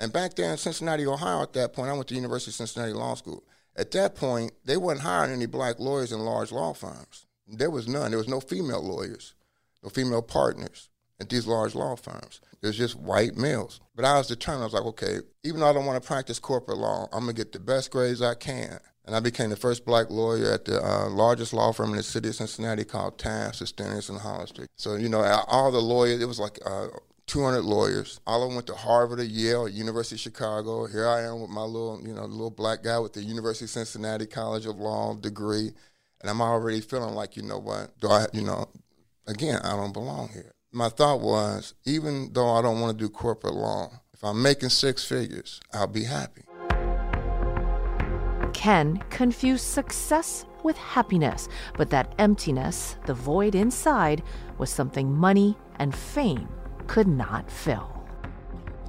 And 0.00 0.12
back 0.12 0.34
there 0.34 0.50
in 0.50 0.56
Cincinnati, 0.56 1.06
Ohio, 1.06 1.42
at 1.42 1.52
that 1.52 1.72
point, 1.72 1.90
I 1.90 1.92
went 1.92 2.08
to 2.08 2.14
University 2.14 2.50
of 2.50 2.54
Cincinnati 2.54 2.92
Law 2.92 3.14
School. 3.14 3.44
At 3.76 3.90
that 3.92 4.14
point, 4.14 4.52
they 4.64 4.76
weren't 4.76 5.00
hiring 5.00 5.32
any 5.32 5.46
black 5.46 5.78
lawyers 5.78 6.12
in 6.12 6.20
large 6.20 6.52
law 6.52 6.72
firms. 6.72 7.26
There 7.48 7.70
was 7.70 7.86
none. 7.86 8.10
There 8.10 8.18
was 8.18 8.28
no 8.28 8.40
female 8.40 8.82
lawyers 8.82 9.34
female 9.90 10.22
partners 10.22 10.88
at 11.20 11.28
these 11.28 11.46
large 11.46 11.74
law 11.74 11.96
firms. 11.96 12.40
There's 12.60 12.78
just 12.78 12.96
white 12.96 13.36
males. 13.36 13.80
But 13.94 14.04
I 14.04 14.18
was 14.18 14.28
determined. 14.28 14.62
I 14.62 14.66
was 14.66 14.74
like, 14.74 14.84
okay, 14.84 15.18
even 15.44 15.60
though 15.60 15.68
I 15.68 15.72
don't 15.72 15.86
want 15.86 16.02
to 16.02 16.06
practice 16.06 16.38
corporate 16.38 16.78
law, 16.78 17.08
I'm 17.12 17.20
gonna 17.20 17.34
get 17.34 17.52
the 17.52 17.60
best 17.60 17.90
grades 17.90 18.22
I 18.22 18.34
can. 18.34 18.80
And 19.06 19.14
I 19.14 19.20
became 19.20 19.50
the 19.50 19.56
first 19.56 19.84
black 19.84 20.08
lawyer 20.08 20.50
at 20.50 20.64
the 20.64 20.82
uh, 20.82 21.10
largest 21.10 21.52
law 21.52 21.72
firm 21.72 21.90
in 21.90 21.96
the 21.96 22.02
city 22.02 22.30
of 22.30 22.36
Cincinnati 22.36 22.84
called 22.84 23.18
Taft, 23.18 23.60
Stettinius, 23.60 24.08
and 24.08 24.18
Hollister. 24.18 24.66
So, 24.76 24.94
you 24.94 25.10
know, 25.10 25.20
all 25.46 25.70
the 25.70 25.80
lawyers, 25.80 26.22
it 26.22 26.26
was 26.26 26.40
like 26.40 26.58
uh, 26.64 26.86
200 27.26 27.62
lawyers. 27.62 28.20
All 28.26 28.42
of 28.42 28.48
them 28.48 28.54
went 28.56 28.66
to 28.68 28.74
Harvard 28.74 29.20
or 29.20 29.24
Yale, 29.24 29.68
University 29.68 30.16
of 30.16 30.20
Chicago. 30.20 30.86
Here 30.86 31.06
I 31.06 31.22
am 31.22 31.42
with 31.42 31.50
my 31.50 31.62
little, 31.62 32.00
you 32.02 32.14
know, 32.14 32.24
little 32.24 32.50
black 32.50 32.82
guy 32.82 32.98
with 32.98 33.12
the 33.12 33.22
University 33.22 33.66
of 33.66 33.70
Cincinnati 33.70 34.26
College 34.26 34.64
of 34.64 34.76
Law 34.76 35.14
degree. 35.14 35.72
And 36.22 36.30
I'm 36.30 36.40
already 36.40 36.80
feeling 36.80 37.14
like, 37.14 37.36
you 37.36 37.42
know 37.42 37.58
what, 37.58 37.98
do 38.00 38.08
I, 38.08 38.26
you 38.32 38.42
know, 38.42 38.68
again, 39.26 39.60
I 39.62 39.76
don't 39.76 39.92
belong 39.92 40.28
here. 40.28 40.52
My 40.72 40.88
thought 40.88 41.20
was, 41.20 41.74
even 41.84 42.32
though 42.32 42.50
I 42.50 42.62
don't 42.62 42.80
want 42.80 42.98
to 42.98 43.04
do 43.04 43.08
corporate 43.08 43.54
law, 43.54 43.90
if 44.12 44.24
I'm 44.24 44.42
making 44.42 44.70
six 44.70 45.04
figures, 45.04 45.60
I'll 45.72 45.86
be 45.86 46.04
happy. 46.04 46.42
Ken 48.52 49.02
confused 49.10 49.64
success 49.64 50.46
with 50.62 50.76
happiness, 50.76 51.48
but 51.76 51.90
that 51.90 52.14
emptiness, 52.18 52.96
the 53.06 53.14
void 53.14 53.54
inside, 53.54 54.22
was 54.58 54.70
something 54.70 55.12
money 55.12 55.56
and 55.76 55.94
fame 55.94 56.48
could 56.86 57.08
not 57.08 57.50
fill. 57.50 57.90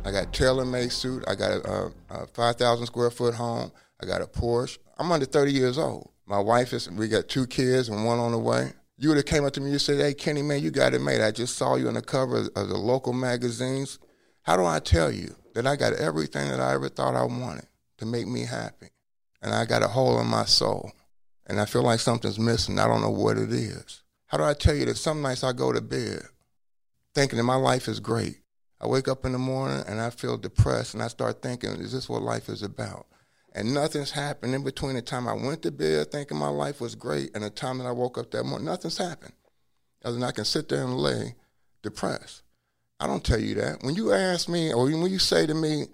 I 0.06 0.12
got 0.12 0.28
a 0.28 0.32
tailor-made 0.32 0.92
suit. 0.92 1.24
I 1.28 1.36
got 1.36 1.66
a, 1.66 1.92
a 2.10 2.28
5,000 2.28 2.86
square 2.86 3.10
foot 3.10 3.34
home. 3.34 3.72
I 4.02 4.06
got 4.06 4.22
a 4.22 4.28
Porsche. 4.28 4.78
I'm 4.98 5.12
under 5.12 5.26
30 5.26 5.52
years 5.52 5.78
old. 5.78 6.12
My 6.26 6.40
wife 6.40 6.74
is. 6.74 6.90
We 6.90 7.08
got 7.08 7.28
two 7.28 7.48
kids 7.48 7.90
and 7.90 8.06
one 8.06 8.20
on 8.20 8.32
the 8.32 8.38
way 8.38 8.74
you 8.98 9.10
would 9.10 9.18
have 9.18 9.26
came 9.26 9.46
up 9.46 9.54
to 9.54 9.62
me 9.62 9.72
and 9.72 9.82
said, 9.82 10.00
"Hey, 10.00 10.14
Kenny, 10.14 10.42
man, 10.42 10.62
you 10.62 10.72
got 10.72 10.94
it 10.94 11.02
made. 11.02 11.22
I 11.22 11.32
just 11.32 11.58
saw 11.58 11.76
you 11.76 11.88
on 11.88 11.96
the 11.96 12.02
cover 12.02 12.48
of 12.56 12.70
the 12.70 12.78
local 12.78 13.14
magazines. 13.14 14.00
How 14.44 14.56
do 14.58 14.66
I 14.66 14.80
tell 14.80 15.12
you 15.12 15.36
that 15.54 15.68
I 15.68 15.76
got 15.76 15.94
everything 15.94 16.50
that 16.50 16.60
I 16.60 16.74
ever 16.74 16.90
thought 16.90 17.16
I 17.16 17.24
wanted 17.24 17.68
to 17.98 18.06
make 18.06 18.28
me 18.28 18.46
happy, 18.46 18.90
and 19.42 19.54
I 19.54 19.66
got 19.66 19.84
a 19.84 19.88
hole 19.88 20.20
in 20.20 20.28
my 20.28 20.46
soul, 20.46 20.92
and 21.46 21.60
I 21.60 21.66
feel 21.66 21.84
like 21.84 22.00
something's 22.00 22.40
missing. 22.40 22.80
I 22.80 22.88
don't 22.88 23.02
know 23.02 23.10
what 23.10 23.38
it 23.38 23.52
is. 23.52 24.04
How 24.28 24.38
do 24.38 24.44
I 24.44 24.54
tell 24.54 24.76
you 24.76 24.86
that 24.86 24.98
some 24.98 25.22
nights 25.22 25.44
I 25.44 25.54
go 25.54 25.72
to 25.72 25.82
bed 25.82 26.24
thinking 27.14 27.38
that 27.38 27.44
my 27.44 27.56
life 27.56 27.88
is 27.88 28.00
great? 28.00 28.42
I 28.82 28.88
wake 28.88 29.08
up 29.08 29.26
in 29.26 29.32
the 29.32 29.38
morning 29.38 29.84
and 29.88 30.02
I 30.02 30.10
feel 30.10 30.38
depressed, 30.38 30.94
and 30.94 31.02
I 31.02 31.08
start 31.08 31.42
thinking, 31.42 31.72
is 31.72 31.92
this 31.92 32.10
what 32.10 32.22
life 32.22 32.50
is 32.50 32.62
about? 32.64 33.08
And 33.56 33.74
nothing's 33.74 34.12
happened 34.12 34.54
in 34.54 34.66
between 34.66 34.96
the 34.96 35.02
time 35.02 35.30
I 35.30 35.34
went 35.34 35.62
to 35.62 35.72
bed 35.72 36.12
thinking 36.12 36.38
my 36.38 36.50
life 36.50 36.82
was 36.82 36.94
great 36.94 37.32
and 37.34 37.42
the 37.42 37.50
time 37.50 37.78
that 37.78 37.88
I 37.88 37.92
woke 37.92 38.18
up 38.18 38.30
that 38.32 38.44
morning. 38.44 38.66
Nothing's 38.66 38.98
happened. 38.98 39.32
Other 40.04 40.16
than 40.16 40.24
I 40.24 40.32
can 40.32 40.44
sit 40.44 40.68
there 40.68 40.84
and 40.84 40.98
lay 40.98 41.36
depressed. 41.82 42.44
I 43.00 43.08
don't 43.08 43.24
tell 43.24 43.40
you 43.40 43.56
that. 43.56 43.82
When 43.82 43.96
you 43.96 44.12
ask 44.12 44.50
me, 44.50 44.74
or 44.74 44.84
when 44.84 45.10
you 45.10 45.20
say 45.20 45.46
to 45.46 45.54
me, 45.54 45.86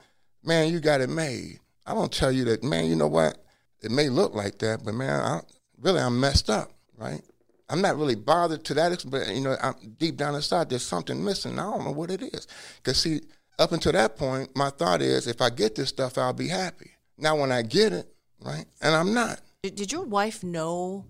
man, 0.44 0.74
you 0.74 0.80
got 0.80 1.02
it 1.02 1.10
made, 1.10 1.60
I 1.86 1.94
don't 1.94 2.12
tell 2.12 2.32
you 2.32 2.46
that, 2.46 2.64
man, 2.64 2.86
you 2.86 2.96
know 2.96 3.08
what? 3.08 3.38
It 3.84 3.92
may 3.92 4.10
look 4.10 4.34
like 4.34 4.58
that, 4.60 4.84
but 4.84 4.96
man, 4.96 5.22
I, 5.22 5.42
really, 5.80 6.00
I'm 6.00 6.20
messed 6.20 6.50
up, 6.50 6.72
right? 6.98 7.22
I'm 7.70 7.82
not 7.82 7.96
really 7.96 8.16
bothered 8.16 8.64
to 8.66 8.74
that 8.74 8.92
extent, 8.92 9.12
but 9.12 9.30
you 9.30 9.42
know, 9.42 9.56
I'm, 9.62 9.76
deep 10.00 10.18
down 10.18 10.34
inside, 10.34 10.70
there's 10.70 10.84
something 10.84 11.24
missing. 11.24 11.60
I 11.60 11.64
don't 11.64 11.86
know 11.86 11.92
what 11.92 12.10
it 12.10 12.24
is. 12.24 12.48
Because 12.78 13.00
see, 13.00 13.22
up 13.60 13.72
until 13.72 13.92
that 13.92 14.18
point, 14.18 14.56
my 14.56 14.72
thought 14.72 15.02
is, 15.02 15.28
if 15.28 15.42
I 15.42 15.52
get 15.52 15.76
this 15.76 15.90
stuff, 15.90 16.18
I'll 16.18 16.34
be 16.34 16.48
happy. 16.48 16.92
Now, 17.22 17.36
when 17.36 17.52
I 17.52 17.62
get 17.62 17.94
it, 17.94 18.12
right, 18.44 18.66
and 18.82 18.96
I'm 18.96 19.14
not. 19.14 19.40
Did, 19.62 19.76
did 19.76 19.92
your 19.92 20.04
wife 20.04 20.44
know 20.44 21.06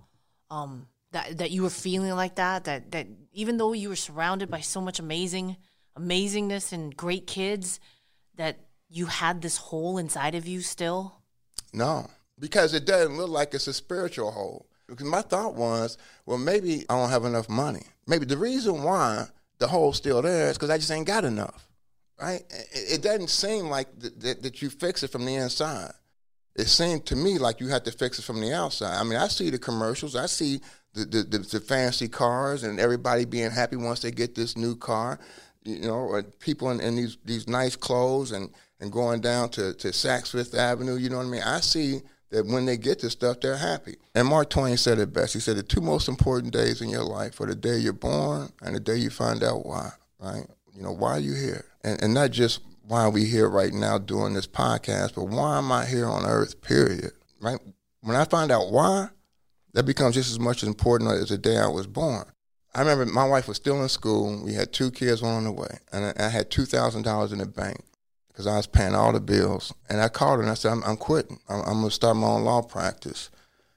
um, 0.50 0.88
that 1.14 1.38
that 1.38 1.52
you 1.52 1.64
were 1.64 1.70
feeling 1.70 2.12
like 2.12 2.36
that? 2.36 2.66
That 2.66 2.92
that 2.92 3.08
even 3.32 3.58
though 3.58 3.72
you 3.72 3.88
were 3.88 3.96
surrounded 3.96 4.52
by 4.52 4.60
so 4.60 4.82
much 4.82 5.00
amazing 5.00 5.56
amazingness 5.98 6.74
and 6.74 6.96
great 6.96 7.28
kids, 7.28 7.80
that 8.36 8.60
you 8.90 9.06
had 9.06 9.42
this 9.42 9.56
hole 9.56 9.98
inside 9.98 10.36
of 10.36 10.46
you 10.46 10.60
still? 10.60 11.22
No, 11.74 12.10
because 12.38 12.74
it 12.74 12.86
doesn't 12.86 13.16
look 13.16 13.30
like 13.30 13.54
it's 13.54 13.68
a 13.68 13.74
spiritual 13.74 14.32
hole. 14.32 14.68
Because 14.88 15.06
my 15.06 15.22
thought 15.22 15.56
was, 15.56 15.98
well, 16.26 16.38
maybe 16.38 16.86
I 16.90 16.96
don't 16.96 17.10
have 17.10 17.24
enough 17.24 17.48
money. 17.48 17.84
Maybe 18.06 18.26
the 18.26 18.38
reason 18.38 18.84
why 18.84 19.28
the 19.60 19.68
hole's 19.68 19.96
still 19.96 20.22
there 20.22 20.50
is 20.50 20.58
because 20.58 20.70
I 20.70 20.78
just 20.78 20.92
ain't 20.92 21.08
got 21.08 21.24
enough, 21.24 21.70
right? 22.20 22.44
It, 22.50 22.96
it 22.96 23.02
doesn't 23.02 23.30
seem 23.30 23.70
like 23.70 23.98
th- 24.02 24.20
th- 24.20 24.42
that 24.42 24.62
you 24.62 24.70
fix 24.70 25.04
it 25.04 25.12
from 25.12 25.26
the 25.26 25.36
inside 25.36 25.94
it 26.56 26.68
seemed 26.68 27.06
to 27.08 27.16
me 27.16 27.38
like 27.38 27.60
you 27.60 27.68
had 27.68 27.86
to 27.86 27.92
fix 27.92 28.20
it 28.20 28.24
from 28.24 28.42
the 28.42 28.54
outside. 28.54 29.00
I 29.00 29.04
mean, 29.04 29.18
I 29.18 29.28
see 29.28 29.50
the 29.50 29.60
commercials, 29.60 30.16
I 30.16 30.26
see 30.26 30.60
the, 30.94 31.06
the, 31.06 31.24
the, 31.24 31.38
the 31.40 31.60
fancy 31.60 32.08
cars 32.08 32.64
and 32.64 32.80
everybody 32.80 33.26
being 33.26 33.52
happy 33.52 33.78
once 33.78 34.02
they 34.02 34.12
get 34.12 34.36
this 34.36 34.58
new 34.58 34.76
car, 34.76 35.20
you 35.64 35.82
know, 35.82 35.96
or 35.96 36.24
people 36.24 36.70
in, 36.72 36.82
in, 36.82 36.96
these 36.96 37.18
these 37.24 37.48
nice 37.48 37.76
clothes 37.76 38.32
and, 38.32 38.50
and 38.80 38.92
going 38.92 39.22
down 39.22 39.50
to, 39.50 39.74
to 39.76 39.90
Saks 39.90 40.32
Fifth 40.32 40.56
Avenue, 40.56 40.96
you 40.96 41.10
know 41.10 41.18
what 41.18 41.28
I 41.28 41.30
mean? 41.30 41.44
I 41.44 41.62
see 41.62 42.02
that 42.32 42.46
when 42.46 42.66
they 42.66 42.78
get 42.78 43.00
this 43.00 43.14
stuff, 43.14 43.40
they're 43.42 43.58
happy. 43.58 43.96
And 44.16 44.28
Mark 44.28 44.50
Twain 44.50 44.78
said 44.78 45.00
it 45.00 45.14
best. 45.14 45.34
He 45.34 45.40
said 45.40 45.58
the 45.58 45.64
two 45.64 45.82
most 45.82 46.08
important 46.08 46.54
days 46.54 46.82
in 46.82 46.90
your 46.90 47.04
life 47.04 47.40
are 47.40 47.46
the 47.46 47.56
day 47.56 47.78
you're 47.78 47.94
born 47.94 48.52
and 48.62 48.76
the 48.76 48.80
day 48.80 48.96
you 48.96 49.10
find 49.10 49.44
out 49.44 49.66
why, 49.66 49.92
right? 50.20 50.46
You 50.74 50.82
know, 50.82 50.92
why 50.92 51.12
are 51.12 51.20
you 51.20 51.36
here? 51.36 51.66
And, 51.84 52.02
and 52.02 52.14
not 52.14 52.32
just 52.32 52.62
why 52.88 53.04
are 53.04 53.10
we 53.10 53.26
here 53.26 53.50
right 53.50 53.74
now 53.74 53.98
doing 53.98 54.34
this 54.34 54.48
podcast, 54.48 55.16
but 55.16 55.26
why 55.26 55.58
am 55.58 55.72
I 55.72 55.86
here 55.86 56.08
on 56.08 56.26
earth, 56.26 56.62
period, 56.62 57.12
right? 57.40 57.60
When 58.02 58.16
I 58.16 58.26
find 58.26 58.52
out 58.52 58.72
why, 58.72 59.10
that 59.74 59.84
becomes 59.84 60.16
just 60.16 60.32
as 60.32 60.40
much 60.40 60.64
important 60.64 61.12
as 61.12 61.30
the 61.30 61.38
day 61.38 61.58
I 61.58 61.68
was 61.68 61.88
born. 61.88 62.26
I 62.74 62.80
remember 62.80 63.06
my 63.06 63.28
wife 63.28 63.48
was 63.48 63.58
still 63.58 63.82
in 63.82 63.90
school. 63.90 64.42
We 64.44 64.54
had 64.54 64.72
two 64.72 64.92
kids, 64.92 65.22
one 65.22 65.34
on 65.34 65.44
the 65.44 65.52
way, 65.52 65.80
and 65.92 66.14
I, 66.18 66.30
had 66.30 66.50
two 66.50 66.66
thousand 66.66 67.04
dollars 67.04 67.34
in 67.34 67.40
the 67.40 67.46
bank 67.46 67.84
because 68.30 68.48
I 68.48 68.56
was 68.56 68.68
paying 68.68 68.96
all 68.96 69.12
the 69.12 69.20
bills. 69.20 69.74
And 69.90 70.00
I 70.02 70.08
called 70.08 70.38
her 70.38 70.42
and 70.42 70.52
I 70.52 70.54
said, 70.54 70.72
"I'm, 70.72 70.84
I'm 70.84 70.96
quitting. 70.96 71.40
I'm, 71.50 71.60
I'm 71.62 71.74
going 71.80 71.90
to 71.90 71.92
start 71.92 72.16
my 72.16 72.28
own 72.28 72.44
law 72.44 72.62
practice." 72.62 73.30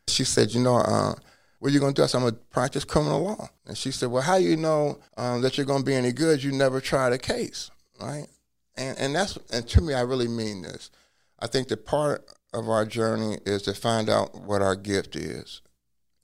She 0.07 0.23
said, 0.23 0.55
"You 0.55 0.63
know, 0.63 0.77
uh, 0.77 1.15
what 1.59 1.71
are 1.71 1.75
you 1.75 1.81
going 1.81 1.93
to 1.93 2.01
do?" 2.01 2.05
I 2.05 2.07
said, 2.07 2.19
"I'm 2.19 2.25
going 2.25 2.35
to 2.35 2.41
practice 2.51 2.85
criminal 2.85 3.25
law." 3.25 3.49
And 3.67 3.77
she 3.77 3.91
said, 3.91 4.11
"Well, 4.11 4.23
how 4.23 4.39
do 4.39 4.45
you 4.45 4.57
know 4.57 5.01
um, 5.17 5.43
that 5.43 5.57
you're 5.57 5.67
going 5.67 5.81
to 5.81 5.87
be 5.87 5.95
any 5.95 6.13
good? 6.13 6.45
You 6.45 6.53
never 6.53 6.81
tried 6.81 7.13
a 7.13 7.19
case, 7.19 7.73
right?" 8.01 8.29
And 8.77 8.99
and 8.99 9.15
that's 9.15 9.39
and 9.53 9.67
to 9.69 9.81
me, 9.81 9.95
I 9.95 10.03
really 10.03 10.29
mean 10.29 10.63
this. 10.63 10.91
I 11.39 11.47
think 11.47 11.69
the 11.69 11.77
part 11.77 12.25
of 12.53 12.69
our 12.69 12.85
journey 12.85 13.39
is 13.45 13.63
to 13.63 13.75
find 13.75 14.09
out 14.09 14.35
what 14.35 14.63
our 14.63 14.77
gift 14.77 15.17
is, 15.17 15.63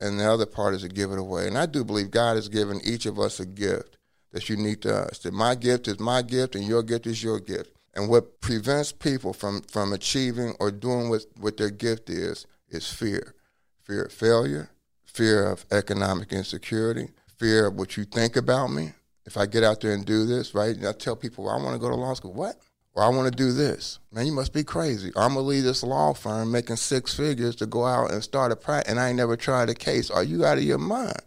and 0.00 0.18
the 0.18 0.30
other 0.30 0.46
part 0.46 0.74
is 0.74 0.82
to 0.82 0.88
give 0.88 1.10
it 1.12 1.18
away. 1.18 1.46
And 1.46 1.58
I 1.58 1.66
do 1.66 1.84
believe 1.84 2.10
God 2.10 2.36
has 2.36 2.48
given 2.48 2.80
each 2.84 3.06
of 3.06 3.18
us 3.18 3.40
a 3.40 3.46
gift 3.46 3.98
that's 4.32 4.48
unique 4.48 4.82
to 4.82 4.94
us. 4.94 5.18
That 5.20 5.34
my 5.34 5.54
gift 5.54 5.88
is 5.88 6.00
my 6.00 6.22
gift, 6.22 6.54
and 6.54 6.66
your 6.66 6.82
gift 6.82 7.06
is 7.06 7.22
your 7.22 7.40
gift. 7.40 7.76
And 7.94 8.08
what 8.08 8.40
prevents 8.40 8.92
people 8.92 9.32
from 9.32 9.62
from 9.62 9.92
achieving 9.92 10.54
or 10.60 10.70
doing 10.70 11.08
what 11.08 11.26
what 11.38 11.56
their 11.56 11.70
gift 11.70 12.08
is 12.10 12.46
is 12.68 12.88
fear, 12.92 13.34
fear 13.82 14.04
of 14.04 14.12
failure, 14.12 14.70
fear 15.04 15.46
of 15.46 15.66
economic 15.70 16.32
insecurity, 16.32 17.10
fear 17.36 17.66
of 17.66 17.74
what 17.74 17.96
you 17.96 18.04
think 18.04 18.36
about 18.36 18.68
me, 18.68 18.92
if 19.30 19.36
I 19.36 19.46
get 19.46 19.62
out 19.62 19.80
there 19.80 19.92
and 19.92 20.04
do 20.04 20.26
this, 20.26 20.56
right? 20.56 20.74
And 20.74 20.84
I 20.84 20.90
tell 20.90 21.14
people, 21.14 21.44
well, 21.44 21.56
I 21.56 21.62
want 21.62 21.74
to 21.74 21.78
go 21.78 21.88
to 21.88 21.94
law 21.94 22.14
school. 22.14 22.32
What? 22.32 22.56
Or 22.94 23.04
I 23.04 23.08
want 23.08 23.30
to 23.30 23.36
do 23.36 23.52
this. 23.52 24.00
Man, 24.10 24.26
you 24.26 24.32
must 24.32 24.52
be 24.52 24.64
crazy. 24.64 25.12
I'm 25.14 25.34
gonna 25.34 25.42
leave 25.42 25.62
this 25.62 25.84
law 25.84 26.12
firm 26.12 26.50
making 26.50 26.74
six 26.76 27.14
figures 27.14 27.54
to 27.56 27.66
go 27.66 27.86
out 27.86 28.10
and 28.10 28.24
start 28.24 28.50
a 28.50 28.56
practice, 28.56 28.90
and 28.90 28.98
I 28.98 29.08
ain't 29.08 29.16
never 29.16 29.36
tried 29.36 29.70
a 29.70 29.74
case. 29.74 30.10
Are 30.10 30.24
you 30.24 30.44
out 30.44 30.58
of 30.58 30.64
your 30.64 30.78
mind? 30.78 31.22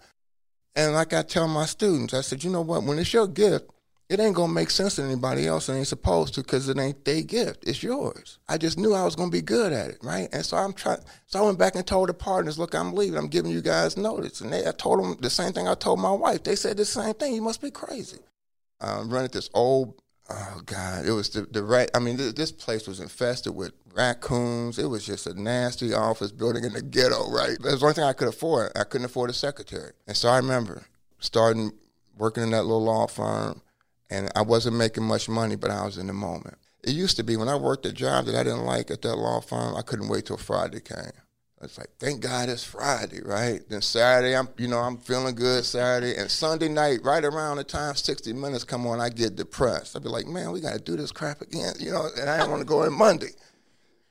And 0.75 0.93
like 0.93 1.13
I 1.13 1.21
tell 1.21 1.47
my 1.47 1.65
students, 1.65 2.13
I 2.13 2.19
said, 2.19 2.43
you 2.43 2.49
know 2.49 2.61
what? 2.61 2.83
When 2.83 2.99
it's 2.99 3.13
your 3.13 3.27
gift, 3.27 3.69
it 4.13 4.19
ain't 4.19 4.35
gonna 4.35 4.53
make 4.53 4.69
sense 4.69 4.95
to 4.95 5.03
anybody 5.03 5.47
else. 5.47 5.67
It 5.67 5.73
ain't 5.73 5.87
supposed 5.87 6.35
to 6.35 6.41
because 6.41 6.69
it 6.69 6.77
ain't 6.77 7.03
their 7.03 7.23
gift. 7.23 7.67
It's 7.67 7.81
yours. 7.81 8.37
I 8.47 8.57
just 8.57 8.77
knew 8.77 8.93
I 8.93 9.03
was 9.03 9.15
gonna 9.15 9.31
be 9.31 9.41
good 9.41 9.73
at 9.73 9.89
it, 9.89 9.97
right? 10.03 10.29
And 10.31 10.45
so 10.45 10.57
I'm 10.57 10.73
trying. 10.73 10.99
So 11.25 11.39
I 11.39 11.45
went 11.45 11.57
back 11.57 11.75
and 11.75 11.85
told 11.85 12.09
the 12.09 12.13
partners, 12.13 12.59
look, 12.59 12.75
I'm 12.75 12.93
leaving. 12.93 13.17
I'm 13.17 13.27
giving 13.27 13.51
you 13.51 13.61
guys 13.61 13.97
notice. 13.97 14.41
And 14.41 14.53
they, 14.53 14.67
I 14.67 14.71
told 14.71 15.03
them 15.03 15.17
the 15.19 15.29
same 15.29 15.51
thing 15.51 15.67
I 15.67 15.73
told 15.73 15.99
my 15.99 16.11
wife. 16.11 16.43
They 16.43 16.55
said 16.55 16.77
the 16.77 16.85
same 16.85 17.15
thing. 17.15 17.33
You 17.33 17.41
must 17.41 17.61
be 17.61 17.71
crazy. 17.71 18.19
I'm 18.79 19.09
running 19.09 19.31
this 19.31 19.49
old. 19.53 19.99
Oh 20.29 20.61
God! 20.65 21.05
It 21.05 21.11
was 21.11 21.29
the 21.29 21.41
the 21.41 21.63
right. 21.63 21.89
I 21.93 21.99
mean, 21.99 22.17
this, 22.17 22.33
this 22.33 22.51
place 22.51 22.87
was 22.87 22.99
infested 22.99 23.55
with 23.55 23.73
raccoons. 23.93 24.79
It 24.79 24.85
was 24.85 25.05
just 25.05 25.27
a 25.27 25.39
nasty 25.39 25.93
office 25.93 26.31
building 26.31 26.63
in 26.63 26.73
the 26.73 26.81
ghetto, 26.81 27.29
right? 27.29 27.57
Was 27.61 27.79
the 27.79 27.85
only 27.85 27.93
thing 27.93 28.05
I 28.05 28.13
could 28.13 28.29
afford. 28.29 28.71
I 28.75 28.85
couldn't 28.85 29.05
afford 29.05 29.29
a 29.29 29.33
secretary, 29.33 29.91
and 30.07 30.15
so 30.15 30.29
I 30.29 30.37
remember 30.37 30.85
starting 31.19 31.73
working 32.17 32.43
in 32.43 32.51
that 32.51 32.63
little 32.63 32.83
law 32.83 33.07
firm 33.07 33.61
and 34.09 34.31
I 34.35 34.41
wasn't 34.41 34.75
making 34.75 35.03
much 35.03 35.29
money, 35.29 35.55
but 35.55 35.71
I 35.71 35.85
was 35.85 35.97
in 35.97 36.07
the 36.07 36.13
moment. 36.13 36.57
It 36.83 36.91
used 36.91 37.15
to 37.17 37.23
be 37.23 37.37
when 37.37 37.49
I 37.49 37.55
worked 37.55 37.85
a 37.85 37.93
job 37.93 38.25
that 38.25 38.35
I 38.35 38.43
didn't 38.43 38.65
like 38.65 38.91
at 38.91 39.01
that 39.03 39.15
law 39.15 39.39
firm, 39.39 39.75
I 39.75 39.81
couldn't 39.81 40.09
wait 40.09 40.25
till 40.25 40.37
Friday 40.37 40.81
came. 40.81 41.11
It's 41.61 41.77
like, 41.77 41.91
thank 41.97 42.19
God 42.19 42.49
it's 42.49 42.63
Friday, 42.63 43.21
right? 43.23 43.61
Then 43.69 43.81
Saturday, 43.81 44.35
I'm, 44.35 44.49
you 44.57 44.67
know, 44.67 44.79
I'm 44.79 44.97
feeling 44.97 45.33
good 45.33 45.63
Saturday, 45.63 46.17
and 46.17 46.29
Sunday 46.29 46.67
night, 46.67 46.99
right 47.03 47.23
around 47.23 47.55
the 47.55 47.63
time 47.63 47.95
60 47.95 48.33
Minutes 48.33 48.65
come 48.65 48.85
on, 48.85 48.99
I 48.99 49.07
get 49.07 49.37
depressed. 49.37 49.95
I'd 49.95 50.03
be 50.03 50.09
like, 50.09 50.27
man, 50.27 50.51
we 50.51 50.59
got 50.59 50.73
to 50.73 50.79
do 50.79 50.97
this 50.97 51.13
crap 51.13 51.39
again, 51.41 51.75
you 51.79 51.91
know, 51.91 52.09
and 52.19 52.29
I 52.29 52.37
didn't 52.37 52.51
want 52.51 52.61
to 52.61 52.67
go 52.67 52.83
in 52.83 52.91
Monday, 52.91 53.31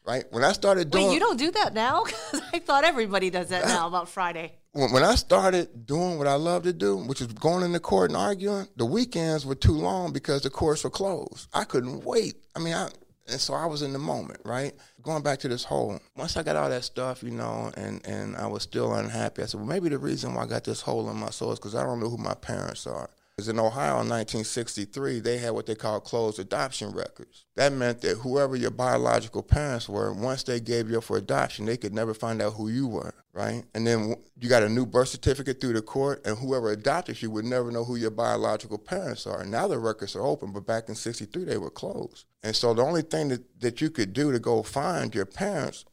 right? 0.07 0.25
When 0.31 0.45
I 0.45 0.53
started 0.53 0.91
doing, 0.91 1.09
wait, 1.09 1.15
you 1.15 1.21
don't 1.21 1.39
do 1.39 1.51
that 1.51 1.75
now? 1.75 2.05
Because 2.33 2.41
I 2.55 2.59
thought 2.59 2.85
everybody 2.85 3.29
does 3.29 3.51
that 3.51 3.67
now 3.69 3.87
about 3.87 4.09
Friday 4.09 4.55
when, 4.73 5.03
I 5.03 5.15
started 5.17 5.87
doing 5.87 6.19
what 6.19 6.27
I 6.27 6.35
love 6.35 6.63
to 6.65 6.73
do, 6.73 6.97
which 6.97 7.21
is 7.21 7.27
going 7.29 7.65
into 7.65 7.81
court 7.81 8.11
and 8.11 8.17
arguing, 8.17 8.69
the 8.77 8.87
weekends 8.87 9.45
were 9.45 9.55
too 9.55 9.73
long 9.73 10.13
because 10.13 10.43
the 10.43 10.51
courts 10.51 10.85
were 10.85 10.91
closed. 10.91 11.49
I 11.53 11.65
couldn't 11.65 12.05
wait. 12.05 12.37
I 12.57 12.59
mean, 12.59 12.75
I 12.75 12.89
and 13.29 13.41
so 13.41 13.55
I 13.55 13.67
was 13.67 13.83
in 13.83 13.93
the 13.93 13.99
moment, 13.99 14.41
right? 14.45 14.73
Going 15.01 15.23
back 15.23 15.39
to 15.41 15.49
this 15.49 15.63
whole, 15.63 16.01
once 16.17 16.37
I 16.37 16.43
got 16.43 16.57
all 16.57 16.69
that 16.69 16.85
stuff, 16.85 17.23
you 17.23 17.31
know, 17.31 17.71
and 17.77 18.05
and 18.07 18.37
I 18.37 18.47
was 18.47 18.63
still 18.63 18.95
unhappy. 18.95 19.43
I 19.43 19.47
said, 19.47 19.61
well, 19.61 19.69
maybe 19.69 19.89
the 19.89 19.99
reason 19.99 20.35
why 20.35 20.43
I 20.43 20.47
got 20.47 20.65
this 20.65 20.81
hole 20.81 21.09
in 21.09 21.17
my 21.17 21.31
soul 21.31 21.53
is 21.53 21.59
because 21.59 21.75
I 21.75 21.85
don't 21.85 22.01
know 22.01 22.09
who 22.09 22.17
my 22.17 22.35
parents 22.35 22.87
are. 22.87 23.11
Because 23.37 23.49
in 23.49 23.59
Ohio 23.59 24.01
in 24.01 24.11
1963, 24.11 25.21
they 25.21 25.39
had 25.39 25.53
what 25.53 25.65
they 25.65 25.75
called 25.75 26.05
closed 26.05 26.39
adoption 26.39 26.93
records. 26.93 27.47
That 27.57 27.73
meant 27.73 28.03
that 28.03 28.19
whoever 28.19 28.57
your 28.57 28.71
biological 28.71 29.43
parents 29.43 29.89
were, 29.89 30.13
once 30.13 30.43
they 30.43 30.61
gave 30.61 30.91
you 30.91 30.99
up 30.99 31.05
for 31.05 31.17
adoption, 31.17 31.65
they 31.65 31.79
could 31.79 31.95
never 31.95 32.13
find 32.13 32.43
out 32.43 32.55
who 32.55 32.69
you 32.69 32.87
were, 32.87 33.15
right? 33.33 33.65
And 33.75 33.87
then 33.87 34.17
you 34.39 34.51
got 34.51 34.63
a 34.63 34.69
new 34.69 34.85
birth 34.85 35.09
certificate 35.09 35.63
through 35.63 35.73
the 35.73 35.83
court, 35.83 36.27
and 36.27 36.37
whoever 36.37 36.71
adopted 36.71 37.23
you 37.23 37.31
would 37.31 37.47
never 37.47 37.71
know 37.71 37.85
who 37.85 37.97
your 37.97 38.11
biological 38.11 38.77
parents 38.77 39.27
are. 39.27 39.45
Now 39.45 39.67
the 39.67 39.79
records 39.79 40.15
are 40.15 40.27
open, 40.27 40.53
but 40.53 40.67
back 40.67 40.91
in 40.91 40.95
63, 40.95 41.45
they 41.45 41.57
were 41.57 41.71
closed. 41.71 42.27
And 42.43 42.55
so 42.55 42.75
the 42.75 42.83
only 42.83 43.03
thing 43.03 43.29
that, 43.29 43.61
that 43.61 43.81
you 43.81 43.89
could 43.89 44.13
do 44.13 44.31
to 44.31 44.39
go 44.39 44.63
find 44.63 45.15
your 45.15 45.27
parents 45.27 45.87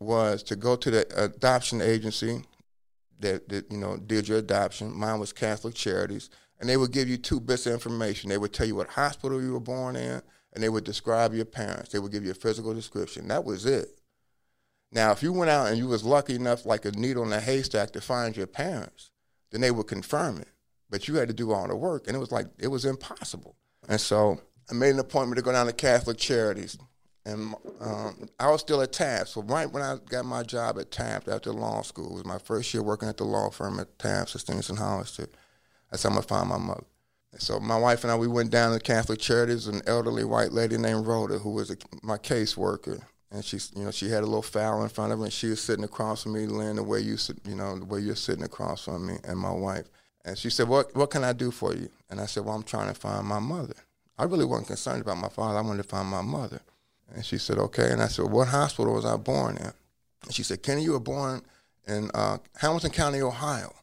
was 0.00 0.42
to 0.42 0.56
go 0.56 0.74
to 0.74 0.90
the 0.90 1.24
adoption 1.24 1.80
agency 1.80 2.42
that, 3.20 3.48
that 3.48 3.70
you 3.70 3.78
know 3.78 3.96
did 3.96 4.26
your 4.26 4.38
adoption. 4.38 4.92
Mine 4.92 5.20
was 5.20 5.32
Catholic 5.32 5.74
Charities 5.74 6.28
and 6.62 6.70
they 6.70 6.76
would 6.76 6.92
give 6.92 7.08
you 7.08 7.16
two 7.16 7.40
bits 7.40 7.66
of 7.66 7.72
information. 7.72 8.30
They 8.30 8.38
would 8.38 8.52
tell 8.52 8.68
you 8.68 8.76
what 8.76 8.90
hospital 8.90 9.42
you 9.42 9.52
were 9.52 9.58
born 9.58 9.96
in, 9.96 10.22
and 10.52 10.62
they 10.62 10.68
would 10.68 10.84
describe 10.84 11.34
your 11.34 11.44
parents. 11.44 11.90
They 11.90 11.98
would 11.98 12.12
give 12.12 12.24
you 12.24 12.30
a 12.30 12.34
physical 12.34 12.72
description. 12.72 13.26
That 13.26 13.44
was 13.44 13.66
it. 13.66 13.88
Now, 14.92 15.10
if 15.10 15.24
you 15.24 15.32
went 15.32 15.50
out 15.50 15.66
and 15.66 15.76
you 15.76 15.88
was 15.88 16.04
lucky 16.04 16.36
enough, 16.36 16.64
like 16.64 16.84
a 16.84 16.92
needle 16.92 17.24
in 17.24 17.32
a 17.32 17.40
haystack, 17.40 17.90
to 17.92 18.00
find 18.00 18.36
your 18.36 18.46
parents, 18.46 19.10
then 19.50 19.60
they 19.60 19.72
would 19.72 19.88
confirm 19.88 20.38
it. 20.38 20.46
But 20.88 21.08
you 21.08 21.16
had 21.16 21.26
to 21.26 21.34
do 21.34 21.50
all 21.50 21.66
the 21.66 21.74
work, 21.74 22.06
and 22.06 22.14
it 22.14 22.20
was 22.20 22.30
like 22.30 22.46
it 22.60 22.68
was 22.68 22.84
impossible. 22.84 23.56
And 23.88 24.00
so 24.00 24.40
I 24.70 24.74
made 24.74 24.90
an 24.90 25.00
appointment 25.00 25.38
to 25.38 25.42
go 25.42 25.50
down 25.50 25.66
to 25.66 25.72
Catholic 25.72 26.16
Charities, 26.16 26.78
and 27.26 27.56
um, 27.80 28.28
I 28.38 28.48
was 28.52 28.60
still 28.60 28.82
at 28.82 28.92
Taft. 28.92 29.30
So 29.30 29.42
right 29.42 29.68
when 29.68 29.82
I 29.82 29.96
got 30.08 30.26
my 30.26 30.44
job 30.44 30.78
at 30.78 30.92
Taft 30.92 31.26
after 31.26 31.52
law 31.52 31.82
school, 31.82 32.12
it 32.12 32.14
was 32.14 32.24
my 32.24 32.38
first 32.38 32.72
year 32.72 32.84
working 32.84 33.08
at 33.08 33.16
the 33.16 33.24
law 33.24 33.50
firm 33.50 33.80
at 33.80 33.98
Taft, 33.98 34.36
Stettinius 34.36 34.70
and 34.70 34.78
Hollister. 34.78 35.28
I 35.92 35.96
said, 35.96 36.08
I'm 36.08 36.14
gonna 36.14 36.26
find 36.26 36.48
my 36.48 36.58
mother. 36.58 36.84
So 37.38 37.58
my 37.60 37.78
wife 37.78 38.04
and 38.04 38.10
I, 38.10 38.16
we 38.16 38.28
went 38.28 38.50
down 38.50 38.72
to 38.72 38.80
Catholic 38.80 39.18
Charities. 39.18 39.66
An 39.66 39.82
elderly 39.86 40.24
white 40.24 40.52
lady 40.52 40.76
named 40.76 41.06
Rhoda, 41.06 41.38
who 41.38 41.50
was 41.50 41.70
a, 41.70 41.76
my 42.02 42.18
caseworker, 42.18 43.02
and 43.30 43.44
she, 43.44 43.58
you 43.74 43.84
know, 43.84 43.90
she 43.90 44.10
had 44.10 44.22
a 44.22 44.26
little 44.26 44.42
fowl 44.42 44.82
in 44.82 44.88
front 44.90 45.12
of 45.12 45.18
her, 45.18 45.24
and 45.24 45.32
she 45.32 45.48
was 45.48 45.62
sitting 45.62 45.84
across 45.84 46.24
from 46.24 46.34
me, 46.34 46.46
laying 46.46 46.76
the 46.76 46.82
way 46.82 47.00
you, 47.00 47.16
you 47.46 47.54
know, 47.54 47.78
the 47.78 47.84
way 47.86 48.00
you're 48.00 48.16
sitting 48.16 48.44
across 48.44 48.84
from 48.84 49.06
me, 49.06 49.16
and 49.24 49.38
my 49.38 49.50
wife. 49.50 49.86
And 50.24 50.36
she 50.36 50.50
said, 50.50 50.68
"What, 50.68 50.94
what 50.94 51.10
can 51.10 51.24
I 51.24 51.32
do 51.32 51.50
for 51.50 51.74
you?" 51.74 51.88
And 52.10 52.20
I 52.20 52.26
said, 52.26 52.44
"Well, 52.44 52.54
I'm 52.54 52.62
trying 52.62 52.88
to 52.88 52.94
find 52.94 53.26
my 53.26 53.38
mother. 53.38 53.74
I 54.18 54.24
really 54.24 54.44
wasn't 54.44 54.68
concerned 54.68 55.00
about 55.00 55.16
my 55.16 55.28
father. 55.28 55.58
I 55.58 55.62
wanted 55.62 55.82
to 55.82 55.88
find 55.88 56.08
my 56.08 56.22
mother." 56.22 56.60
And 57.14 57.24
she 57.24 57.38
said, 57.38 57.58
"Okay." 57.58 57.90
And 57.90 58.02
I 58.02 58.08
said, 58.08 58.26
"What 58.26 58.48
hospital 58.48 58.94
was 58.94 59.06
I 59.06 59.16
born 59.16 59.56
in?" 59.56 59.72
And 60.24 60.34
she 60.34 60.42
said, 60.42 60.62
"Kenny, 60.62 60.82
you 60.82 60.92
were 60.92 61.00
born 61.00 61.42
in 61.88 62.10
uh, 62.12 62.38
Hamilton 62.58 62.90
County, 62.90 63.22
Ohio." 63.22 63.74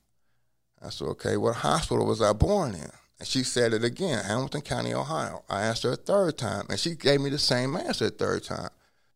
I 0.81 0.89
said, 0.89 1.07
"Okay. 1.09 1.37
What 1.37 1.57
hospital 1.57 2.05
was 2.05 2.21
I 2.21 2.33
born 2.33 2.75
in?" 2.75 2.91
And 3.19 3.27
she 3.27 3.43
said 3.43 3.73
it 3.73 3.83
again, 3.83 4.23
Hamilton 4.23 4.61
County, 4.61 4.93
Ohio. 4.93 5.43
I 5.49 5.63
asked 5.63 5.83
her 5.83 5.91
a 5.91 5.97
third 5.97 6.37
time, 6.37 6.65
and 6.69 6.79
she 6.79 6.95
gave 6.95 7.19
me 7.19 7.29
the 7.29 7.37
same 7.37 7.75
answer 7.75 8.05
a 8.05 8.09
third 8.09 8.43
time. 8.43 8.69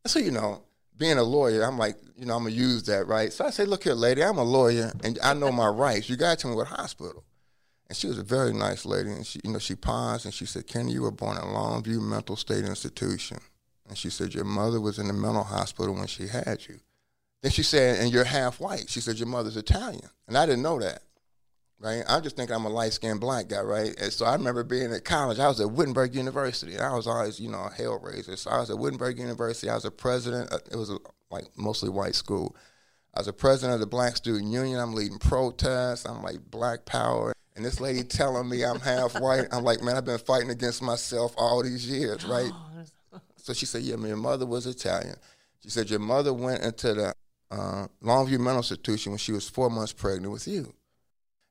So, 0.06 0.20
you 0.20 0.32
know, 0.32 0.64
being 0.98 1.18
a 1.18 1.24
lawyer, 1.24 1.64
I'm 1.64 1.78
like, 1.78 1.96
you 2.18 2.26
know, 2.26 2.36
I'm 2.36 2.44
gonna 2.44 2.56
use 2.56 2.84
that, 2.84 3.08
right? 3.08 3.32
So 3.32 3.46
I 3.46 3.50
say, 3.50 3.64
look 3.64 3.86
here, 3.86 3.94
lady, 3.94 4.22
I'm 4.22 4.38
a 4.38 4.44
lawyer 4.44 4.92
and 5.04 5.18
I 5.24 5.34
know 5.34 5.52
my 5.52 5.68
rights. 5.68 6.10
You 6.10 6.18
gotta 6.18 6.36
tell 6.36 6.52
me 6.52 6.58
what 6.58 6.68
hospital. 6.68 7.24
And 7.88 7.98
she 7.98 8.08
was 8.08 8.18
a 8.18 8.24
very 8.24 8.54
nice 8.54 8.86
lady, 8.86 9.12
and 9.12 9.26
she, 9.26 9.40
you 9.44 9.52
know, 9.52 9.60
she 9.60 9.76
paused 9.76 10.26
and 10.26 10.34
she 10.34 10.46
said, 10.46 10.68
Kenny, 10.68 10.92
you 10.92 11.04
were 11.04 11.12
born 11.12 11.38
at 11.38 11.44
Longview 11.44 12.02
Mental 12.02 12.36
State 12.36 12.66
Institution. 12.66 13.38
And 13.88 13.98
she 13.98 14.10
said, 14.10 14.34
Your 14.34 14.46
mother 14.46 14.82
was 14.82 15.00
in 15.00 15.08
the 15.08 15.14
mental 15.14 15.44
hospital 15.44 15.94
when 15.96 16.08
she 16.08 16.28
had 16.28 16.66
you. 16.68 16.80
Then 17.42 17.52
she 17.52 17.64
said, 17.64 18.00
and 18.00 18.12
you're 18.12 18.24
half 18.24 18.60
white. 18.60 18.90
She 18.90 19.02
said, 19.02 19.20
Your 19.20 19.28
mother's 19.28 19.58
Italian. 19.58 20.10
And 20.28 20.38
I 20.38 20.46
didn't 20.46 20.64
know 20.64 20.80
that 20.80 21.04
right? 21.84 22.04
I 22.08 22.22
just 22.22 22.38
think 22.38 22.50
I'm 22.50 22.66
a 22.66 22.70
light 22.70 22.94
skinned 22.94 23.20
black 23.20 23.50
guy, 23.50 23.62
right? 23.62 23.94
And 24.00 24.12
so 24.12 24.26
I 24.26 24.34
remember 24.34 24.64
being 24.64 24.94
at 24.94 25.04
college. 25.04 25.38
I 25.38 25.50
was 25.50 25.60
at 25.60 25.72
Wittenberg 25.72 26.16
University, 26.16 26.80
I 26.80 26.96
was 26.96 27.08
always, 27.08 27.40
you 27.40 27.50
know, 27.50 27.60
a 27.60 27.70
hellraiser. 27.70 28.38
So 28.38 28.50
I 28.50 28.60
was 28.60 28.70
at 28.70 28.80
Wittenberg 28.80 29.20
University. 29.20 29.70
I 29.70 29.76
was 29.76 29.86
a 29.86 29.92
president. 29.92 30.52
It 30.72 30.78
was 30.78 30.90
a, 30.90 30.98
like 31.30 31.46
mostly 31.58 31.90
white 31.90 32.16
school. 32.16 32.56
I 33.14 33.20
was 33.20 33.28
a 33.28 33.34
president 33.34 33.76
of 33.76 33.80
the 33.82 33.86
Black 33.86 34.16
Student 34.16 34.52
Union. 34.52 34.80
I'm 34.80 34.94
leading 34.94 35.20
protests. 35.20 36.06
I'm 36.06 36.24
like 36.24 36.40
Black 36.50 36.86
Power. 36.86 37.34
And 37.56 37.64
this 37.64 37.80
lady 37.80 38.04
telling 38.04 38.50
me 38.50 38.64
I'm 38.64 38.80
half 38.80 39.20
white. 39.20 39.48
I'm 39.52 39.64
like, 39.64 39.84
man, 39.84 39.98
I've 39.98 40.06
been 40.06 40.18
fighting 40.18 40.50
against 40.50 40.82
myself 40.82 41.36
all 41.38 41.62
these 41.62 41.88
years, 41.88 42.26
right? 42.26 42.52
so 43.36 43.54
she 43.54 43.66
said, 43.68 43.84
yeah, 43.84 43.98
my 43.98 44.14
mother 44.16 44.46
was 44.46 44.66
Italian. 44.66 45.16
She 45.62 45.70
said, 45.70 45.90
your 45.90 46.00
mother 46.00 46.34
went 46.34 46.64
into 46.64 46.94
the 46.94 47.14
uh, 47.52 47.88
Longview 48.02 48.40
Mental 48.40 48.58
Institution 48.58 49.12
when 49.12 49.20
she 49.20 49.34
was 49.34 49.48
four 49.48 49.70
months 49.70 49.94
pregnant 49.94 50.32
with 50.32 50.48
you. 50.48 50.74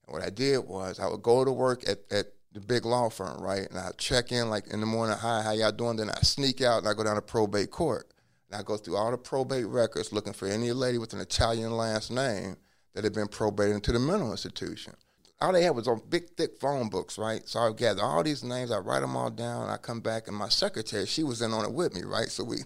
And 0.07 0.15
what 0.15 0.23
I 0.23 0.31
did 0.31 0.59
was 0.59 0.99
I 0.99 1.09
would 1.09 1.23
go 1.23 1.45
to 1.45 1.53
work 1.53 1.89
at, 1.89 2.01
at 2.11 2.27
the 2.53 2.61
big 2.61 2.85
law 2.85 3.09
firm, 3.09 3.41
right? 3.41 3.69
And 3.69 3.79
I'd 3.79 3.99
check 3.99 4.33
in 4.33 4.51
like 4.51 4.67
in 4.69 4.81
the 4.81 4.87
morning, 4.87 5.17
hi, 5.17 5.43
how 5.43 5.53
y'all 5.53 5.73
doing? 5.73 5.97
Then 5.97 6.11
I 6.11 6.21
sneak 6.21 6.61
out 6.61 6.79
and 6.79 6.89
I 6.89 6.95
go 6.95 7.05
down 7.05 7.17
to 7.17 7.23
probate 7.23 7.71
court. 7.71 8.13
And 8.51 8.61
I 8.61 8.63
go 8.63 8.77
through 8.77 8.97
all 8.97 9.11
the 9.11 9.19
probate 9.19 9.67
records 9.67 10.13
looking 10.13 10.35
for 10.35 10.47
any 10.47 10.73
lady 10.73 10.99
with 10.99 11.13
an 11.13 11.21
Italian 11.21 11.73
last 11.73 12.11
name 12.11 12.57
that 12.95 13.05
had 13.05 13.15
been 13.15 13.29
probated 13.29 13.75
into 13.75 13.93
the 13.93 13.99
mental 13.99 14.31
institution. 14.31 14.95
All 15.41 15.53
they 15.53 15.65
had 15.65 15.75
was 15.75 15.89
on 15.89 16.03
big, 16.09 16.31
thick 16.37 16.61
phone 16.61 16.89
books, 16.89 17.19
right? 17.19 17.49
So 17.49 17.59
I 17.61 17.73
gather 17.73 18.03
all 18.03 18.23
these 18.23 18.45
names, 18.45 18.71
I 18.71 18.79
write 18.79 19.01
them 19.01 19.17
all 19.17 19.31
down, 19.31 19.69
I 19.69 19.77
come 19.77 20.01
back, 20.01 20.29
and 20.29 20.37
my 20.37 20.49
secretary, 20.49 21.07
she 21.07 21.25
was 21.25 21.43
in 21.43 21.53
on 21.53 21.65
it 21.65 21.73
with 21.73 21.95
me, 21.95 22.03
right? 22.05 22.29
So 22.29 22.45
we, 22.45 22.59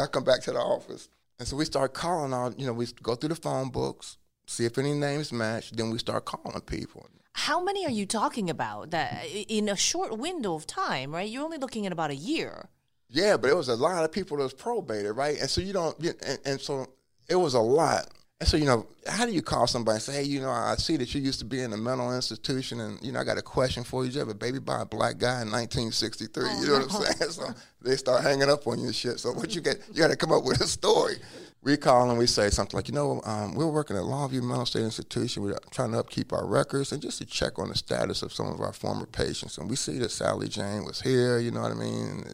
I 0.00 0.06
come 0.06 0.22
back 0.22 0.40
to 0.42 0.52
the 0.52 0.60
office, 0.60 1.08
and 1.40 1.48
so 1.48 1.56
we 1.56 1.64
start 1.64 1.92
calling 1.92 2.32
all, 2.32 2.54
you 2.56 2.66
know, 2.66 2.72
we 2.72 2.86
go 3.02 3.16
through 3.16 3.30
the 3.30 3.34
phone 3.34 3.70
books, 3.70 4.16
see 4.50 4.64
if 4.64 4.76
any 4.78 4.92
names 4.92 5.32
match. 5.32 5.70
Then 5.70 5.90
we 5.90 5.98
start 5.98 6.24
calling 6.24 6.60
people. 6.62 7.06
How 7.32 7.62
many 7.62 7.86
are 7.86 7.90
you 7.90 8.06
talking 8.06 8.50
about 8.50 8.90
that 8.90 9.24
in 9.26 9.68
a 9.68 9.76
short 9.76 10.18
window 10.18 10.54
of 10.54 10.66
time, 10.66 11.14
right? 11.14 11.28
You're 11.28 11.44
only 11.44 11.58
looking 11.58 11.86
at 11.86 11.92
about 11.92 12.10
a 12.10 12.16
year. 12.16 12.68
Yeah, 13.08 13.36
but 13.36 13.50
it 13.50 13.56
was 13.56 13.68
a 13.68 13.76
lot 13.76 14.04
of 14.04 14.12
people 14.12 14.36
that 14.36 14.42
was 14.42 14.52
probated, 14.52 15.16
right? 15.16 15.38
And 15.38 15.48
so 15.48 15.60
you 15.60 15.72
don't, 15.72 15.98
and, 16.22 16.38
and 16.44 16.60
so 16.60 16.88
it 17.28 17.36
was 17.36 17.54
a 17.54 17.60
lot. 17.60 18.08
And 18.40 18.48
so, 18.48 18.56
you 18.56 18.64
know, 18.64 18.86
how 19.06 19.26
do 19.26 19.32
you 19.32 19.42
call 19.42 19.66
somebody 19.66 19.96
and 19.96 20.02
say, 20.02 20.12
hey, 20.14 20.22
you 20.22 20.40
know, 20.40 20.48
I 20.50 20.74
see 20.76 20.96
that 20.96 21.14
you 21.14 21.20
used 21.20 21.40
to 21.40 21.44
be 21.44 21.60
in 21.60 21.74
a 21.74 21.76
mental 21.76 22.14
institution 22.14 22.80
and, 22.80 22.98
you 23.02 23.12
know, 23.12 23.20
I 23.20 23.24
got 23.24 23.36
a 23.36 23.42
question 23.42 23.84
for 23.84 24.02
you. 24.02 24.08
Did 24.08 24.14
you 24.14 24.20
have 24.20 24.28
a 24.30 24.34
baby 24.34 24.58
by 24.58 24.80
a 24.80 24.86
black 24.86 25.18
guy 25.18 25.42
in 25.42 25.50
1963? 25.50 26.42
Oh, 26.42 26.60
you 26.60 26.66
know 26.66 26.78
no. 26.78 26.86
what 26.86 26.94
I'm 26.94 27.16
saying? 27.18 27.30
So 27.32 27.44
they 27.82 27.96
start 27.96 28.22
hanging 28.22 28.48
up 28.48 28.66
on 28.66 28.78
you 28.78 28.86
and 28.86 28.94
shit. 28.94 29.20
So 29.20 29.32
what 29.32 29.54
you 29.54 29.60
get, 29.60 29.78
you 29.92 30.00
got 30.00 30.08
to 30.08 30.16
come 30.16 30.32
up 30.32 30.44
with 30.44 30.62
a 30.62 30.66
story 30.66 31.16
we 31.62 31.76
call 31.76 32.08
and 32.08 32.18
we 32.18 32.26
say 32.26 32.48
something 32.48 32.76
like, 32.76 32.88
you 32.88 32.94
know, 32.94 33.20
um, 33.24 33.54
we're 33.54 33.66
working 33.66 33.96
at 33.96 34.02
Longview 34.02 34.42
Mental 34.42 34.64
State 34.64 34.82
Institution. 34.84 35.42
We're 35.42 35.58
trying 35.70 35.92
to 35.92 35.98
upkeep 35.98 36.32
our 36.32 36.46
records 36.46 36.92
and 36.92 37.02
just 37.02 37.18
to 37.18 37.26
check 37.26 37.58
on 37.58 37.68
the 37.68 37.76
status 37.76 38.22
of 38.22 38.32
some 38.32 38.46
of 38.46 38.60
our 38.60 38.72
former 38.72 39.04
patients. 39.04 39.58
And 39.58 39.68
we 39.68 39.76
see 39.76 39.98
that 39.98 40.10
Sally 40.10 40.48
Jane 40.48 40.84
was 40.84 41.02
here, 41.02 41.38
you 41.38 41.50
know 41.50 41.60
what 41.60 41.72
I 41.72 41.74
mean? 41.74 42.24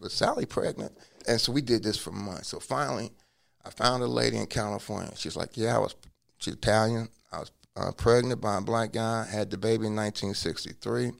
Was 0.00 0.12
Sally 0.12 0.44
pregnant? 0.44 0.92
And 1.26 1.40
so 1.40 1.50
we 1.52 1.62
did 1.62 1.82
this 1.82 1.96
for 1.96 2.10
months. 2.10 2.48
So 2.48 2.60
finally, 2.60 3.12
I 3.64 3.70
found 3.70 4.02
a 4.02 4.06
lady 4.06 4.36
in 4.36 4.46
California. 4.46 5.12
She's 5.16 5.36
like, 5.36 5.56
yeah, 5.56 5.76
I 5.76 5.78
was, 5.78 5.94
she's 6.38 6.54
Italian. 6.54 7.08
I 7.32 7.38
was 7.40 7.52
uh, 7.76 7.92
pregnant 7.92 8.40
by 8.40 8.58
a 8.58 8.60
black 8.60 8.92
guy, 8.92 9.24
had 9.24 9.50
the 9.50 9.56
baby 9.56 9.86
in 9.86 9.96
1963. 9.96 11.12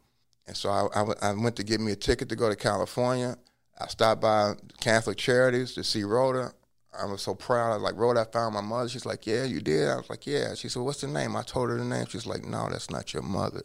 And 0.46 0.56
so 0.56 0.70
I, 0.70 0.88
I, 0.94 1.30
I 1.30 1.32
went 1.32 1.56
to 1.56 1.64
get 1.64 1.80
me 1.80 1.92
a 1.92 1.96
ticket 1.96 2.28
to 2.28 2.36
go 2.36 2.48
to 2.48 2.56
California. 2.56 3.36
I 3.80 3.86
stopped 3.86 4.20
by 4.20 4.54
Catholic 4.80 5.16
Charities 5.16 5.74
to 5.74 5.84
see 5.84 6.02
Rhoda. 6.04 6.52
I 7.00 7.06
was 7.06 7.22
so 7.22 7.34
proud. 7.34 7.70
I 7.70 7.74
was 7.74 7.82
like, 7.82 7.96
Rhoda, 7.96 8.20
I 8.20 8.24
found 8.24 8.54
my 8.54 8.60
mother. 8.60 8.88
She's 8.88 9.06
like, 9.06 9.26
Yeah, 9.26 9.44
you 9.44 9.60
did? 9.60 9.88
I 9.88 9.96
was 9.96 10.10
like, 10.10 10.26
Yeah. 10.26 10.54
She 10.54 10.68
said, 10.68 10.82
What's 10.82 11.00
the 11.00 11.06
name? 11.06 11.36
I 11.36 11.42
told 11.42 11.70
her 11.70 11.78
the 11.78 11.84
name. 11.84 12.06
She's 12.06 12.26
like, 12.26 12.44
No, 12.44 12.68
that's 12.70 12.90
not 12.90 13.14
your 13.14 13.22
mother. 13.22 13.62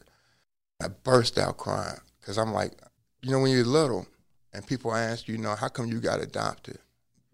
I 0.82 0.88
burst 0.88 1.38
out 1.38 1.58
crying 1.58 2.00
because 2.20 2.38
I'm 2.38 2.54
like, 2.54 2.74
you 3.22 3.32
know, 3.32 3.40
when 3.40 3.52
you're 3.52 3.66
little 3.66 4.08
and 4.54 4.66
people 4.66 4.94
ask 4.94 5.28
you, 5.28 5.36
you 5.36 5.42
know, 5.42 5.56
how 5.56 5.68
come 5.68 5.88
you 5.88 6.00
got 6.00 6.22
adopted? 6.22 6.78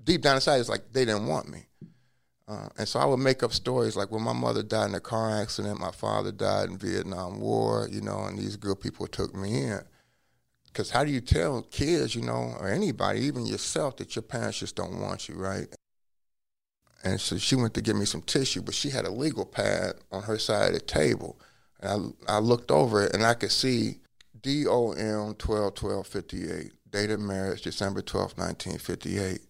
Deep 0.04 0.22
down 0.22 0.36
inside, 0.36 0.60
it's 0.60 0.70
like 0.70 0.92
they 0.92 1.06
didn't 1.06 1.28
want 1.28 1.50
me. 1.50 1.66
Uh, 2.48 2.68
and 2.78 2.88
so 2.88 3.00
I 3.00 3.06
would 3.06 3.20
make 3.20 3.42
up 3.42 3.54
stories 3.54 3.96
like 3.96 4.12
when 4.12 4.22
my 4.22 4.34
mother 4.34 4.64
died 4.64 4.90
in 4.90 4.96
a 4.96 5.00
car 5.00 5.42
accident, 5.42 5.80
my 5.80 5.92
father 5.92 6.32
died 6.32 6.70
in 6.70 6.78
Vietnam 6.78 7.40
War, 7.40 7.88
you 7.90 8.02
know, 8.02 8.26
and 8.26 8.38
these 8.38 8.58
good 8.58 8.82
people 8.82 9.08
took 9.08 9.34
me 9.34 9.64
in. 9.64 9.82
Because 10.66 10.90
how 10.90 11.06
do 11.06 11.12
you 11.12 11.22
tell 11.22 11.62
kids, 11.62 12.16
you 12.16 12.22
know, 12.22 12.56
or 12.60 12.68
anybody, 12.68 13.22
even 13.22 13.46
yourself, 13.46 13.98
that 13.98 14.16
your 14.16 14.24
parents 14.24 14.60
just 14.60 14.76
don't 14.76 15.00
want 15.00 15.30
you, 15.30 15.36
right? 15.36 15.68
And 17.04 17.20
so 17.20 17.38
she 17.38 17.56
went 17.56 17.74
to 17.76 17.82
get 17.82 17.96
me 17.96 18.06
some 18.06 18.22
tissue, 18.22 18.62
but 18.62 18.74
she 18.74 18.90
had 18.90 19.06
a 19.06 19.12
legal 19.12 19.46
pad 19.46 19.96
on 20.12 20.24
her 20.24 20.40
side 20.40 20.68
of 20.70 20.74
the 20.74 20.80
table. 20.80 21.40
And 21.80 22.14
I, 22.28 22.36
I 22.36 22.40
looked 22.40 22.72
over 22.72 23.04
it 23.04 23.14
and 23.14 23.24
I 23.24 23.36
could 23.36 23.52
see 23.52 24.00
DOM 24.42 25.36
12 25.36 25.74
12 25.74 26.08
58, 26.08 26.72
date 26.90 27.12
of 27.12 27.20
marriage 27.20 27.62
December 27.62 28.02
12, 28.02 28.38
1958. 28.38 29.42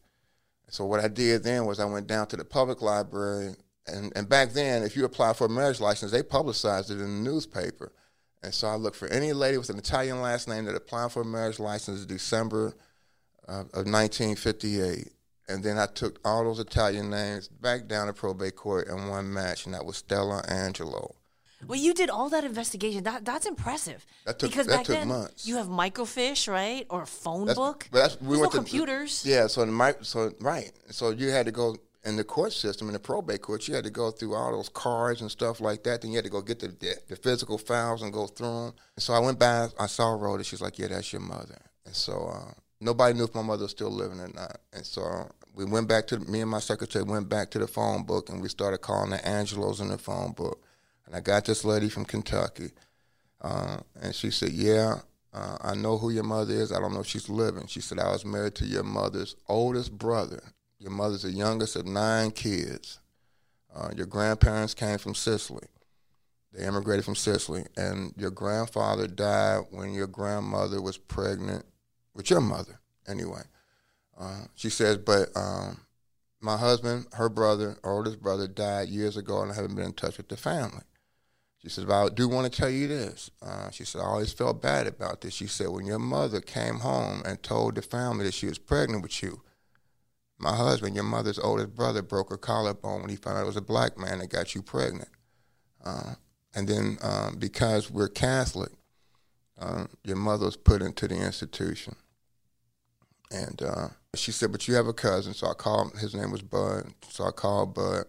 So 0.74 0.86
what 0.86 1.02
I 1.02 1.08
did 1.08 1.44
then 1.44 1.68
was 1.68 1.80
I 1.80 1.86
went 1.86 2.08
down 2.08 2.26
to 2.28 2.36
the 2.36 2.44
public 2.44 2.82
library, 2.82 3.54
and, 3.86 4.12
and 4.16 4.28
back 4.28 4.54
then, 4.54 4.82
if 4.82 4.96
you 4.96 5.06
applied 5.06 5.38
for 5.38 5.46
a 5.46 5.50
marriage 5.50 5.80
license, 5.80 6.12
they 6.12 6.24
publicized 6.24 6.90
it 6.90 6.96
in 6.96 7.24
the 7.24 7.30
newspaper. 7.30 7.92
And 8.42 8.52
so 8.52 8.70
I 8.70 8.74
looked 8.74 8.96
for 8.96 9.08
any 9.10 9.34
lady 9.34 9.60
with 9.60 9.70
an 9.70 9.78
Italian 9.78 10.20
last 10.20 10.48
name 10.48 10.66
that 10.66 10.74
applied 10.74 11.12
for 11.12 11.22
a 11.22 11.26
marriage 11.26 11.60
license 11.60 12.02
in 12.02 12.08
December 12.08 12.74
of 13.48 13.86
1958. 13.86 15.12
And 15.48 15.64
then 15.64 15.78
I 15.78 15.86
took 15.86 16.20
all 16.26 16.44
those 16.44 16.58
Italian 16.58 17.12
names 17.12 17.50
back 17.50 17.88
down 17.88 18.08
to 18.08 18.14
probate 18.14 18.56
court 18.56 18.88
in 18.88 19.10
one 19.10 19.32
match, 19.32 19.66
and 19.68 19.76
that 19.76 19.86
was 19.86 19.98
Stella 19.98 20.44
Angelo. 20.48 21.14
Well, 21.68 21.80
you 21.80 21.94
did 21.94 22.10
all 22.10 22.30
that 22.30 22.44
investigation. 22.44 23.04
That 23.04 23.26
that's 23.26 23.46
impressive. 23.46 24.06
That 24.26 24.40
took, 24.40 24.50
because 24.50 24.68
that 24.68 24.78
back 24.78 24.86
took 24.86 24.96
then 24.98 25.08
months. 25.08 25.48
you 25.48 25.58
have 25.58 25.68
microfiche, 25.68 26.52
right, 26.52 26.86
or 26.90 27.04
a 27.04 27.08
phone 27.08 27.48
that's, 27.48 27.58
book. 27.58 27.88
But 27.92 28.00
that's, 28.00 28.22
we 28.22 28.28
There's 28.28 28.40
went 28.40 28.54
no 28.54 28.60
to, 28.60 28.66
computers. 28.66 29.26
Yeah, 29.26 29.48
so 29.48 29.66
the 29.66 29.98
so 30.02 30.34
right, 30.40 30.72
so 30.90 31.10
you 31.10 31.30
had 31.30 31.46
to 31.46 31.52
go 31.52 31.76
in 32.06 32.18
the 32.18 32.24
court 32.24 32.54
system, 32.54 32.88
in 32.88 32.94
the 32.94 33.00
probate 33.00 33.42
court. 33.42 33.68
You 33.68 33.76
had 33.76 33.86
to 33.86 33.90
go 33.90 34.12
through 34.12 34.36
all 34.36 34.52
those 34.52 34.70
cards 34.70 35.22
and 35.22 35.32
stuff 35.32 35.62
like 35.62 35.84
that. 35.84 36.02
Then 36.02 36.12
you 36.12 36.18
had 36.18 36.26
to 36.26 36.32
go 36.32 36.42
get 36.42 36.60
the 36.60 36.68
the, 36.68 36.96
the 37.10 37.16
physical 37.16 37.58
files 37.58 38.02
and 38.02 38.12
go 38.12 38.28
through 38.28 38.48
them. 38.48 38.74
And 38.96 39.04
so 39.04 39.14
I 39.14 39.20
went 39.20 39.40
by. 39.40 39.68
I 39.80 39.88
saw 39.88 40.12
Rhoda. 40.14 40.44
She's 40.44 40.62
like, 40.62 40.80
"Yeah, 40.80 40.88
that's 40.88 41.12
your 41.14 41.22
mother." 41.22 41.60
And 41.86 41.96
so 41.96 42.32
uh, 42.34 42.52
nobody 42.80 43.18
knew 43.18 43.24
if 43.24 43.36
my 43.36 43.42
mother 43.42 43.64
was 43.64 43.72
still 43.72 43.92
living 43.92 44.20
or 44.20 44.30
not. 44.30 44.60
And 44.74 44.86
so 44.86 45.30
we 45.56 45.66
went 45.66 45.88
back 45.88 46.08
to 46.08 46.20
me 46.20 46.42
and 46.42 46.50
my 46.50 46.60
secretary 46.60 47.04
went 47.04 47.30
back 47.30 47.52
to 47.52 47.60
the 47.60 47.68
phone 47.68 48.04
book 48.04 48.30
and 48.30 48.42
we 48.42 48.50
started 48.50 48.80
calling 48.80 49.12
the 49.12 49.28
Angelos 49.28 49.80
in 49.80 49.90
the 49.90 49.98
phone 49.98 50.32
book. 50.32 50.64
And 51.06 51.16
I 51.16 51.20
got 51.20 51.46
this 51.46 51.66
lady 51.66 51.90
from 51.90 52.06
Kentucky, 52.06 52.72
uh, 53.42 53.78
and 54.02 54.16
she 54.16 54.32
said, 54.32 54.52
"Yeah, 54.52 55.02
uh, 55.34 55.58
I 55.62 55.76
know 55.76 55.98
who 55.98 56.10
your 56.10 56.24
mother 56.24 56.54
is. 56.54 56.72
I 56.72 56.80
don't 56.80 56.94
know 56.94 57.02
if 57.02 57.08
she's 57.08 57.30
living." 57.30 57.68
She 57.68 57.82
said, 57.82 58.00
"I 58.00 58.12
was 58.12 58.26
married 58.26 58.56
to 58.56 58.66
your 58.66 58.84
mother's 58.84 59.36
oldest 59.48 59.98
brother. 59.98 60.42
Your 60.80 60.92
mother's 60.92 61.24
the 61.24 61.32
youngest 61.32 61.76
of 61.76 61.86
nine 61.86 62.32
kids. 62.32 63.00
Uh, 63.74 63.90
your 63.96 64.06
grandparents 64.06 64.74
came 64.74 64.98
from 64.98 65.16
Sicily. 65.16 65.68
They 66.52 66.66
immigrated 66.66 67.06
from 67.06 67.16
Sicily, 67.16 67.66
and 67.76 68.14
your 68.18 68.32
grandfather 68.32 69.08
died 69.08 69.66
when 69.72 69.94
your 69.94 70.08
grandmother 70.08 70.82
was 70.82 70.98
pregnant 70.98 71.66
with 72.14 72.30
your 72.30 72.42
mother. 72.42 72.80
Anyway." 73.08 73.44
Uh, 74.18 74.46
she 74.56 74.70
says, 74.70 74.98
but 74.98 75.30
um, 75.36 75.80
my 76.40 76.58
husband, 76.58 77.08
her 77.14 77.30
brother, 77.30 77.78
oldest 77.84 78.22
brother, 78.22 78.48
died 78.48 78.90
years 78.90 79.18
ago, 79.18 79.42
and 79.42 79.52
I 79.52 79.56
haven't 79.56 79.76
been 79.76 79.86
in 79.86 79.94
touch 79.94 80.18
with 80.18 80.30
the 80.30 80.38
family. 80.38 80.84
She 81.66 81.84
but 81.86 82.06
I 82.06 82.10
do 82.10 82.28
want 82.28 82.52
to 82.52 82.60
tell 82.62 82.70
you 82.70 82.88
this. 82.90 83.32
Uh, 83.42 83.72
she 83.72 83.86
said, 83.86 84.02
I 84.02 84.06
always 84.06 84.34
felt 84.34 84.62
bad 84.62 84.86
about 84.86 85.22
this. 85.22 85.34
She 85.34 85.48
said, 85.48 85.70
when 85.70 85.86
your 85.86 86.00
mother 86.00 86.42
came 86.42 86.80
home 86.80 87.22
and 87.26 87.42
told 87.42 87.76
the 87.76 87.82
family 87.82 88.26
that 88.26 88.34
she 88.34 88.48
was 88.48 88.58
pregnant 88.58 89.02
with 89.02 89.24
you, 89.24 89.42
my 90.38 90.54
husband, 90.54 90.94
your 90.96 91.06
mother's 91.06 91.40
oldest 91.40 91.74
brother, 91.74 92.02
broke 92.02 92.30
her 92.32 92.38
collarbone 92.38 93.02
when 93.02 93.10
he 93.10 93.16
found 93.16 93.38
out 93.38 93.44
it 93.44 93.48
was 93.48 93.56
a 93.56 93.62
black 93.62 93.98
man 93.98 94.20
that 94.20 94.30
got 94.30 94.54
you 94.54 94.62
pregnant. 94.62 95.08
Uh, 95.86 96.16
and 96.54 96.68
then 96.68 96.98
um, 97.02 97.38
because 97.40 97.90
we're 97.90 98.10
Catholic, 98.10 98.72
uh, 99.58 99.86
your 100.04 100.18
mother 100.18 100.46
was 100.46 100.58
put 100.58 100.82
into 100.82 101.08
the 101.08 101.16
institution. 101.16 101.96
And 103.32 103.62
uh, 103.62 103.88
she 104.16 104.34
said, 104.34 104.52
but 104.52 104.68
you 104.68 104.76
have 104.76 104.88
a 104.88 104.94
cousin. 104.94 105.34
So 105.34 105.48
I 105.48 105.54
called, 105.54 105.98
his 105.98 106.14
name 106.14 106.32
was 106.32 106.42
Bud. 106.42 106.94
So 107.10 107.24
I 107.24 107.32
called 107.32 107.74
Bud. 107.74 108.04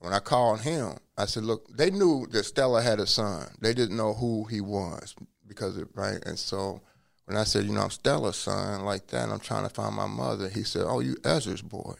When 0.00 0.14
I 0.14 0.18
called 0.18 0.62
him, 0.62 0.96
I 1.16 1.26
said, 1.26 1.44
look, 1.44 1.76
they 1.76 1.90
knew 1.90 2.26
that 2.30 2.44
Stella 2.44 2.80
had 2.80 3.00
a 3.00 3.06
son. 3.06 3.46
They 3.60 3.74
didn't 3.74 3.98
know 3.98 4.14
who 4.14 4.44
he 4.44 4.62
was 4.62 5.14
because 5.46 5.76
of, 5.76 5.88
right? 5.94 6.18
And 6.24 6.38
so 6.38 6.80
when 7.26 7.36
I 7.36 7.44
said, 7.44 7.64
you 7.64 7.72
know, 7.72 7.82
I'm 7.82 7.90
Stella's 7.90 8.36
son, 8.36 8.84
like 8.84 9.08
that, 9.08 9.28
I'm 9.28 9.40
trying 9.40 9.64
to 9.64 9.74
find 9.74 9.94
my 9.94 10.06
mother, 10.06 10.48
he 10.48 10.64
said, 10.64 10.84
oh, 10.86 11.00
you 11.00 11.16
Ezzard's 11.16 11.62
boy. 11.62 11.94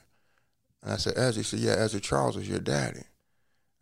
And 0.83 0.93
I 0.93 0.97
said, 0.97 1.15
Ezzard? 1.17 1.37
He 1.37 1.43
said, 1.43 1.59
yeah, 1.61 1.77
Ezzard 1.77 2.01
Charles 2.01 2.39
is 2.39 2.49
your 2.49 2.59
daddy. 2.59 3.03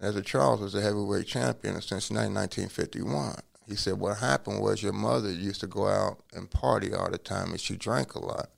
Ezzard 0.02 0.26
Charles 0.26 0.60
was 0.60 0.74
a 0.74 0.80
heavyweight 0.80 1.26
champion 1.26 1.76
in 1.76 1.80
Cincinnati 1.80 2.32
1951. 2.32 3.36
He 3.66 3.76
said, 3.76 3.94
what 3.94 4.18
happened 4.18 4.60
was 4.60 4.82
your 4.82 4.92
mother 4.92 5.30
used 5.30 5.60
to 5.60 5.68
go 5.68 5.86
out 5.86 6.24
and 6.32 6.50
party 6.50 6.92
all 6.92 7.10
the 7.10 7.18
time, 7.18 7.50
and 7.50 7.60
she 7.60 7.76
drank 7.76 8.14
a 8.14 8.24
lot. 8.24 8.50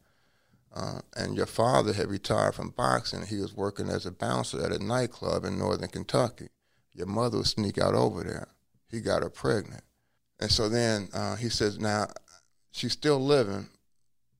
Uh, 0.74 1.00
and 1.16 1.36
your 1.36 1.46
father 1.46 1.92
had 1.92 2.08
retired 2.08 2.54
from 2.54 2.70
boxing. 2.70 3.26
He 3.26 3.40
was 3.40 3.56
working 3.56 3.88
as 3.88 4.06
a 4.06 4.12
bouncer 4.12 4.64
at 4.64 4.72
a 4.72 4.78
nightclub 4.82 5.44
in 5.44 5.58
northern 5.58 5.88
Kentucky. 5.88 6.48
Your 6.92 7.08
mother 7.08 7.38
would 7.38 7.46
sneak 7.46 7.76
out 7.78 7.94
over 7.94 8.22
there. 8.22 8.48
He 8.88 9.00
got 9.00 9.22
her 9.22 9.30
pregnant. 9.30 9.82
And 10.38 10.50
so 10.50 10.68
then 10.68 11.08
uh, 11.12 11.36
he 11.36 11.48
says, 11.48 11.78
now 11.78 12.06
she's 12.70 12.92
still 12.92 13.18
living, 13.18 13.68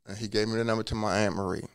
and 0.06 0.16
he 0.18 0.28
gave 0.28 0.48
me 0.48 0.56
the 0.56 0.64
number 0.64 0.84
to 0.84 0.94
my 0.94 1.18
aunt 1.18 1.34
Marie. 1.34 1.66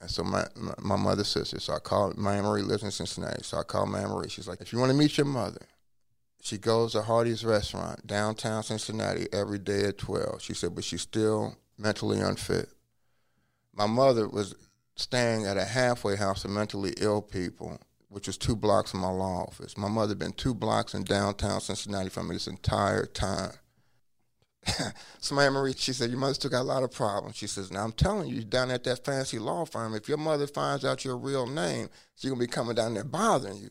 And 0.00 0.10
so 0.10 0.24
my 0.24 0.46
my 0.80 0.96
mother's 0.96 1.28
sister. 1.28 1.60
So 1.60 1.74
I 1.74 1.78
called 1.78 2.16
my 2.16 2.36
aunt 2.36 2.46
Marie 2.46 2.62
lives 2.62 2.82
in 2.82 2.90
Cincinnati. 2.90 3.42
So 3.44 3.58
I 3.58 3.62
called 3.62 3.88
my 3.88 4.00
aunt 4.00 4.10
Marie. 4.10 4.28
She's 4.28 4.48
like, 4.48 4.60
if 4.60 4.72
you 4.72 4.78
want 4.78 4.90
to 4.90 4.96
meet 4.96 5.16
your 5.16 5.26
mother, 5.26 5.66
she 6.40 6.58
goes 6.58 6.92
to 6.92 7.02
Hardee's 7.02 7.44
restaurant 7.44 8.06
downtown 8.06 8.62
Cincinnati 8.62 9.28
every 9.32 9.58
day 9.58 9.84
at 9.84 9.98
twelve. 9.98 10.42
She 10.42 10.54
said, 10.54 10.74
but 10.74 10.82
she's 10.82 11.02
still 11.02 11.56
mentally 11.78 12.20
unfit. 12.20 12.68
My 13.74 13.86
mother 13.86 14.28
was 14.28 14.54
staying 14.96 15.46
at 15.46 15.56
a 15.56 15.64
halfway 15.64 16.16
house 16.16 16.44
of 16.44 16.50
mentally 16.50 16.94
ill 16.98 17.22
people, 17.22 17.80
which 18.08 18.26
was 18.26 18.36
two 18.36 18.56
blocks 18.56 18.90
from 18.90 19.00
my 19.00 19.10
law 19.10 19.44
office. 19.44 19.76
My 19.76 19.88
mother 19.88 20.10
had 20.10 20.18
been 20.18 20.32
two 20.32 20.54
blocks 20.54 20.94
in 20.94 21.04
downtown 21.04 21.60
Cincinnati 21.60 22.10
from 22.10 22.28
me 22.28 22.34
this 22.34 22.46
entire 22.46 23.06
time. 23.06 23.52
so 25.18 25.34
my 25.34 25.48
Marie, 25.48 25.74
she 25.76 25.92
said, 25.92 26.10
your 26.10 26.18
mother 26.18 26.34
still 26.34 26.50
got 26.50 26.60
a 26.60 26.62
lot 26.62 26.82
of 26.82 26.92
problems. 26.92 27.36
She 27.36 27.46
says, 27.46 27.72
now 27.72 27.82
I'm 27.84 27.92
telling 27.92 28.28
you, 28.28 28.44
down 28.44 28.70
at 28.70 28.84
that 28.84 29.04
fancy 29.04 29.38
law 29.38 29.64
firm, 29.64 29.94
if 29.94 30.08
your 30.08 30.18
mother 30.18 30.46
finds 30.46 30.84
out 30.84 31.04
your 31.04 31.16
real 31.16 31.46
name, 31.46 31.88
she's 32.14 32.30
to 32.30 32.36
be 32.36 32.46
coming 32.46 32.74
down 32.74 32.94
there 32.94 33.04
bothering 33.04 33.56
you, 33.56 33.70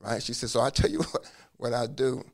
right? 0.00 0.22
She 0.22 0.34
says, 0.34 0.52
so 0.52 0.60
I 0.60 0.70
tell 0.70 0.90
you 0.90 0.98
what, 1.12 1.30
what 1.56 1.72
I 1.72 1.86
do. 1.86 2.24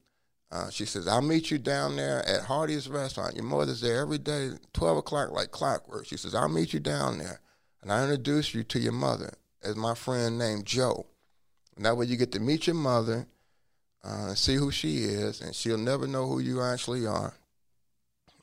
Uh, 0.55 0.71
she 0.71 0.85
says, 0.85 1.09
I'll 1.09 1.21
meet 1.21 1.51
you 1.51 1.59
down 1.59 1.97
there 1.97 2.21
at 2.29 2.45
Hardee's 2.45 2.89
restaurant. 2.89 3.35
Your 3.35 3.45
mother's 3.45 3.81
there 3.81 4.01
every 4.01 4.19
day, 4.19 4.51
12 4.73 4.99
o'clock, 4.99 5.33
like 5.33 5.51
clockwork. 5.51 6.07
She 6.07 6.17
says, 6.17 6.33
I'll 6.33 6.49
meet 6.49 6.73
you 6.73 6.79
down 6.79 7.19
there. 7.19 7.41
And 7.83 7.91
I 7.91 8.05
introduce 8.05 8.55
you 8.55 8.63
to 8.63 8.79
your 8.79 8.93
mother 8.93 9.35
as 9.65 9.75
my 9.75 9.95
friend 9.97 10.39
named 10.39 10.65
Joe. 10.65 11.07
And 11.75 11.85
that 11.85 11.97
way 11.97 12.07
you 12.07 12.17
get 12.17 12.31
to 12.33 12.41
meet 12.41 12.69
your 12.69 12.77
mother 12.77 13.27
uh, 14.05 14.27
and 14.29 14.39
see 14.39 14.55
who 14.55 14.71
she 14.71 14.99
is, 14.99 15.41
and 15.41 15.57
she'll 15.57 15.77
never 15.77 16.07
know 16.07 16.29
who 16.29 16.39
you 16.39 16.63
actually 16.63 17.05
are. 17.05 17.35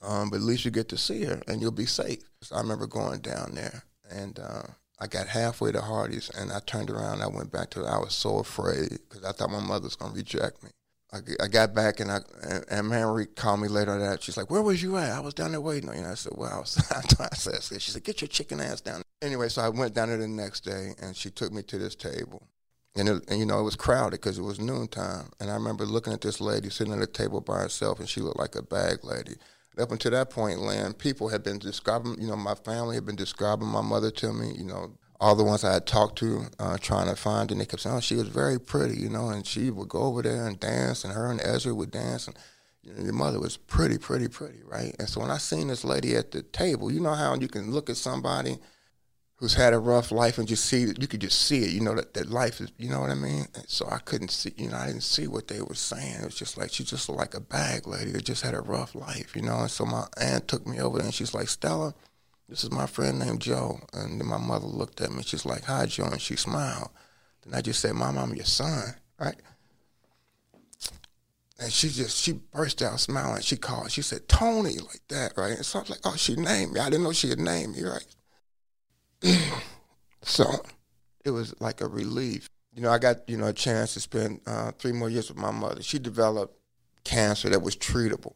Um, 0.01 0.29
but 0.29 0.37
at 0.37 0.41
least 0.41 0.65
you 0.65 0.71
get 0.71 0.89
to 0.89 0.97
see 0.97 1.23
her 1.23 1.41
and 1.47 1.61
you'll 1.61 1.71
be 1.71 1.85
safe. 1.85 2.23
So 2.41 2.57
I 2.57 2.59
remember 2.59 2.87
going 2.87 3.21
down 3.21 3.51
there 3.53 3.83
and 4.09 4.37
uh, 4.37 4.63
I 4.99 5.07
got 5.07 5.27
halfway 5.27 5.71
to 5.71 5.79
Hardee's 5.79 6.29
and 6.31 6.51
I 6.51 6.59
turned 6.59 6.89
around. 6.89 7.21
I 7.21 7.27
went 7.27 7.53
back 7.53 7.69
to. 7.71 7.85
I 7.85 7.99
was 7.99 8.13
so 8.13 8.39
afraid 8.39 8.89
because 8.89 9.23
I 9.23 9.31
thought 9.31 9.51
my 9.51 9.61
mother 9.61 9.85
was 9.85 9.95
gonna 9.95 10.13
reject 10.13 10.61
me. 10.63 10.71
I, 11.13 11.19
I 11.43 11.47
got 11.47 11.73
back 11.73 11.99
and 11.99 12.11
I 12.11 12.19
and, 12.43 12.65
and 12.69 12.89
Mary 12.89 13.25
called 13.25 13.61
me 13.61 13.67
later 13.67 13.97
that 13.99 14.23
she's 14.23 14.37
like, 14.37 14.49
"Where 14.49 14.61
was 14.61 14.81
you 14.81 14.97
at?" 14.97 15.11
I 15.11 15.19
was 15.19 15.33
down 15.33 15.51
there 15.51 15.61
waiting 15.61 15.89
you. 15.89 15.95
And 15.95 16.07
I 16.07 16.15
said, 16.15 16.33
"Well, 16.35 16.51
I 16.51 16.59
was." 16.59 16.77
I 17.19 17.35
said, 17.35 17.81
"She 17.81 17.91
said, 17.91 18.03
get 18.03 18.21
your 18.21 18.27
chicken 18.27 18.59
ass 18.59 18.81
down." 18.81 19.01
Anyway, 19.21 19.49
so 19.49 19.61
I 19.61 19.69
went 19.69 19.93
down 19.93 20.09
there 20.09 20.17
the 20.17 20.27
next 20.27 20.61
day 20.61 20.93
and 21.01 21.15
she 21.15 21.29
took 21.29 21.51
me 21.51 21.63
to 21.63 21.77
this 21.77 21.95
table. 21.95 22.47
And, 22.93 23.07
it, 23.07 23.23
and 23.29 23.39
you 23.39 23.45
know 23.45 23.59
it 23.59 23.63
was 23.63 23.77
crowded 23.77 24.19
because 24.19 24.37
it 24.37 24.41
was 24.41 24.59
noontime, 24.59 25.31
and 25.39 25.49
I 25.49 25.53
remember 25.53 25.85
looking 25.85 26.11
at 26.11 26.19
this 26.19 26.41
lady 26.41 26.69
sitting 26.69 26.91
at 26.91 27.01
a 27.01 27.07
table 27.07 27.39
by 27.39 27.59
herself, 27.61 27.99
and 27.99 28.09
she 28.09 28.19
looked 28.19 28.39
like 28.39 28.55
a 28.55 28.61
bag 28.61 29.05
lady 29.05 29.35
up 29.79 29.91
until 29.91 30.11
that 30.11 30.29
point, 30.29 30.59
Lynn, 30.59 30.93
people 30.93 31.29
had 31.29 31.43
been 31.43 31.59
describing, 31.59 32.19
you 32.19 32.27
know, 32.27 32.35
my 32.35 32.55
family 32.55 32.95
had 32.95 33.05
been 33.05 33.15
describing 33.15 33.67
my 33.67 33.81
mother 33.81 34.11
to 34.11 34.33
me, 34.33 34.53
you 34.57 34.63
know, 34.63 34.97
all 35.21 35.35
the 35.35 35.43
ones 35.45 35.63
I 35.63 35.73
had 35.73 35.87
talked 35.87 36.17
to, 36.17 36.47
uh, 36.59 36.77
trying 36.77 37.07
to 37.07 37.15
find, 37.15 37.51
and 37.51 37.61
they 37.61 37.65
kept 37.65 37.83
saying, 37.83 37.95
oh, 37.95 38.01
she 38.01 38.15
was 38.15 38.27
very 38.27 38.59
pretty, 38.59 38.99
you 38.99 39.09
know, 39.09 39.29
and 39.29 39.45
she 39.47 39.69
would 39.69 39.87
go 39.87 39.99
over 39.99 40.21
there 40.21 40.45
and 40.45 40.59
dance, 40.59 41.05
and 41.05 41.13
her 41.13 41.31
and 41.31 41.39
Ezzard 41.39 41.75
would 41.75 41.91
dance, 41.91 42.27
and 42.27 42.37
you 42.83 42.93
know, 42.93 43.03
your 43.03 43.13
mother 43.13 43.39
was 43.39 43.55
pretty, 43.55 43.97
pretty, 43.97 44.27
pretty, 44.27 44.63
right? 44.65 44.93
And 44.99 45.07
so 45.07 45.21
when 45.21 45.31
I 45.31 45.37
seen 45.37 45.69
this 45.69 45.85
lady 45.85 46.15
at 46.15 46.31
the 46.31 46.41
table, 46.41 46.91
you 46.91 46.99
know 46.99 47.13
how 47.13 47.35
you 47.35 47.47
can 47.47 47.71
look 47.71 47.89
at 47.89 47.97
somebody– 47.97 48.57
who's 49.41 49.55
had 49.55 49.73
a 49.73 49.79
rough 49.79 50.11
life 50.11 50.37
and 50.37 50.47
just 50.47 50.65
see 50.65 50.81
you 50.81 51.07
could 51.07 51.19
just 51.19 51.41
see 51.41 51.63
it, 51.63 51.71
you 51.71 51.81
know, 51.81 51.95
that, 51.95 52.13
that 52.13 52.29
life 52.29 52.61
is, 52.61 52.71
you 52.77 52.87
know 52.87 53.01
what 53.01 53.09
I 53.09 53.15
mean? 53.15 53.47
And 53.55 53.67
so 53.67 53.87
I 53.89 53.97
couldn't 53.97 54.29
see, 54.29 54.53
you 54.55 54.69
know, 54.69 54.77
I 54.77 54.85
didn't 54.85 55.01
see 55.01 55.27
what 55.27 55.47
they 55.47 55.61
were 55.63 55.73
saying. 55.73 56.17
It 56.21 56.25
was 56.25 56.35
just 56.35 56.59
like, 56.59 56.71
she 56.71 56.83
just 56.83 57.09
like 57.09 57.33
a 57.33 57.39
bag 57.39 57.87
lady 57.87 58.11
that 58.11 58.23
just 58.23 58.43
had 58.43 58.53
a 58.53 58.61
rough 58.61 58.93
life, 58.93 59.35
you 59.35 59.41
know? 59.41 59.61
And 59.61 59.71
so 59.71 59.83
my 59.83 60.05
aunt 60.21 60.47
took 60.47 60.67
me 60.67 60.79
over 60.79 60.99
there 60.99 61.05
and 61.05 61.13
she's 61.13 61.33
like, 61.33 61.49
Stella, 61.49 61.95
this 62.51 62.65
is 62.65 62.71
my 62.71 62.85
friend 62.85 63.17
named 63.17 63.39
Joe. 63.39 63.79
And 63.93 64.19
then 64.19 64.27
my 64.27 64.37
mother 64.37 64.67
looked 64.67 64.99
at 64.99 65.11
me, 65.11 65.23
she's 65.23 65.45
like, 65.45 65.63
hi, 65.63 65.85
Joe, 65.85 66.09
and 66.11 66.21
she 66.21 66.35
smiled. 66.35 66.89
Then 67.43 67.55
I 67.57 67.61
just 67.61 67.79
said, 67.79 67.95
Mom, 67.95 68.17
I'm 68.17 68.35
your 68.35 68.43
son, 68.43 68.93
right? 69.17 69.37
And 71.57 71.71
she 71.71 71.87
just, 71.87 72.21
she 72.21 72.33
burst 72.33 72.81
out 72.81 72.99
smiling. 72.99 73.41
She 73.41 73.55
called, 73.55 73.89
she 73.89 74.01
said, 74.01 74.27
Tony, 74.27 74.77
like 74.79 74.99
that, 75.07 75.33
right? 75.37 75.53
And 75.53 75.65
so 75.65 75.79
I 75.79 75.81
was 75.83 75.91
like, 75.91 75.99
oh, 76.03 76.15
she 76.17 76.35
named 76.35 76.73
me. 76.73 76.81
I 76.81 76.89
didn't 76.89 77.03
know 77.03 77.13
she 77.13 77.29
had 77.29 77.39
named 77.39 77.77
me, 77.77 77.83
right? 77.83 78.05
so 80.21 80.43
it 81.23 81.31
was 81.31 81.55
like 81.61 81.79
a 81.79 81.87
relief. 81.87 82.49
You 82.73 82.81
know, 82.81 82.91
I 82.91 82.97
got, 82.97 83.29
you 83.29 83.37
know, 83.37 83.47
a 83.47 83.53
chance 83.53 83.93
to 83.93 84.01
spend 84.01 84.41
uh, 84.45 84.71
three 84.77 84.91
more 84.91 85.09
years 85.09 85.29
with 85.29 85.37
my 85.37 85.51
mother. 85.51 85.81
She 85.81 85.99
developed 85.99 86.59
cancer 87.05 87.47
that 87.49 87.61
was 87.61 87.77
treatable. 87.77 88.33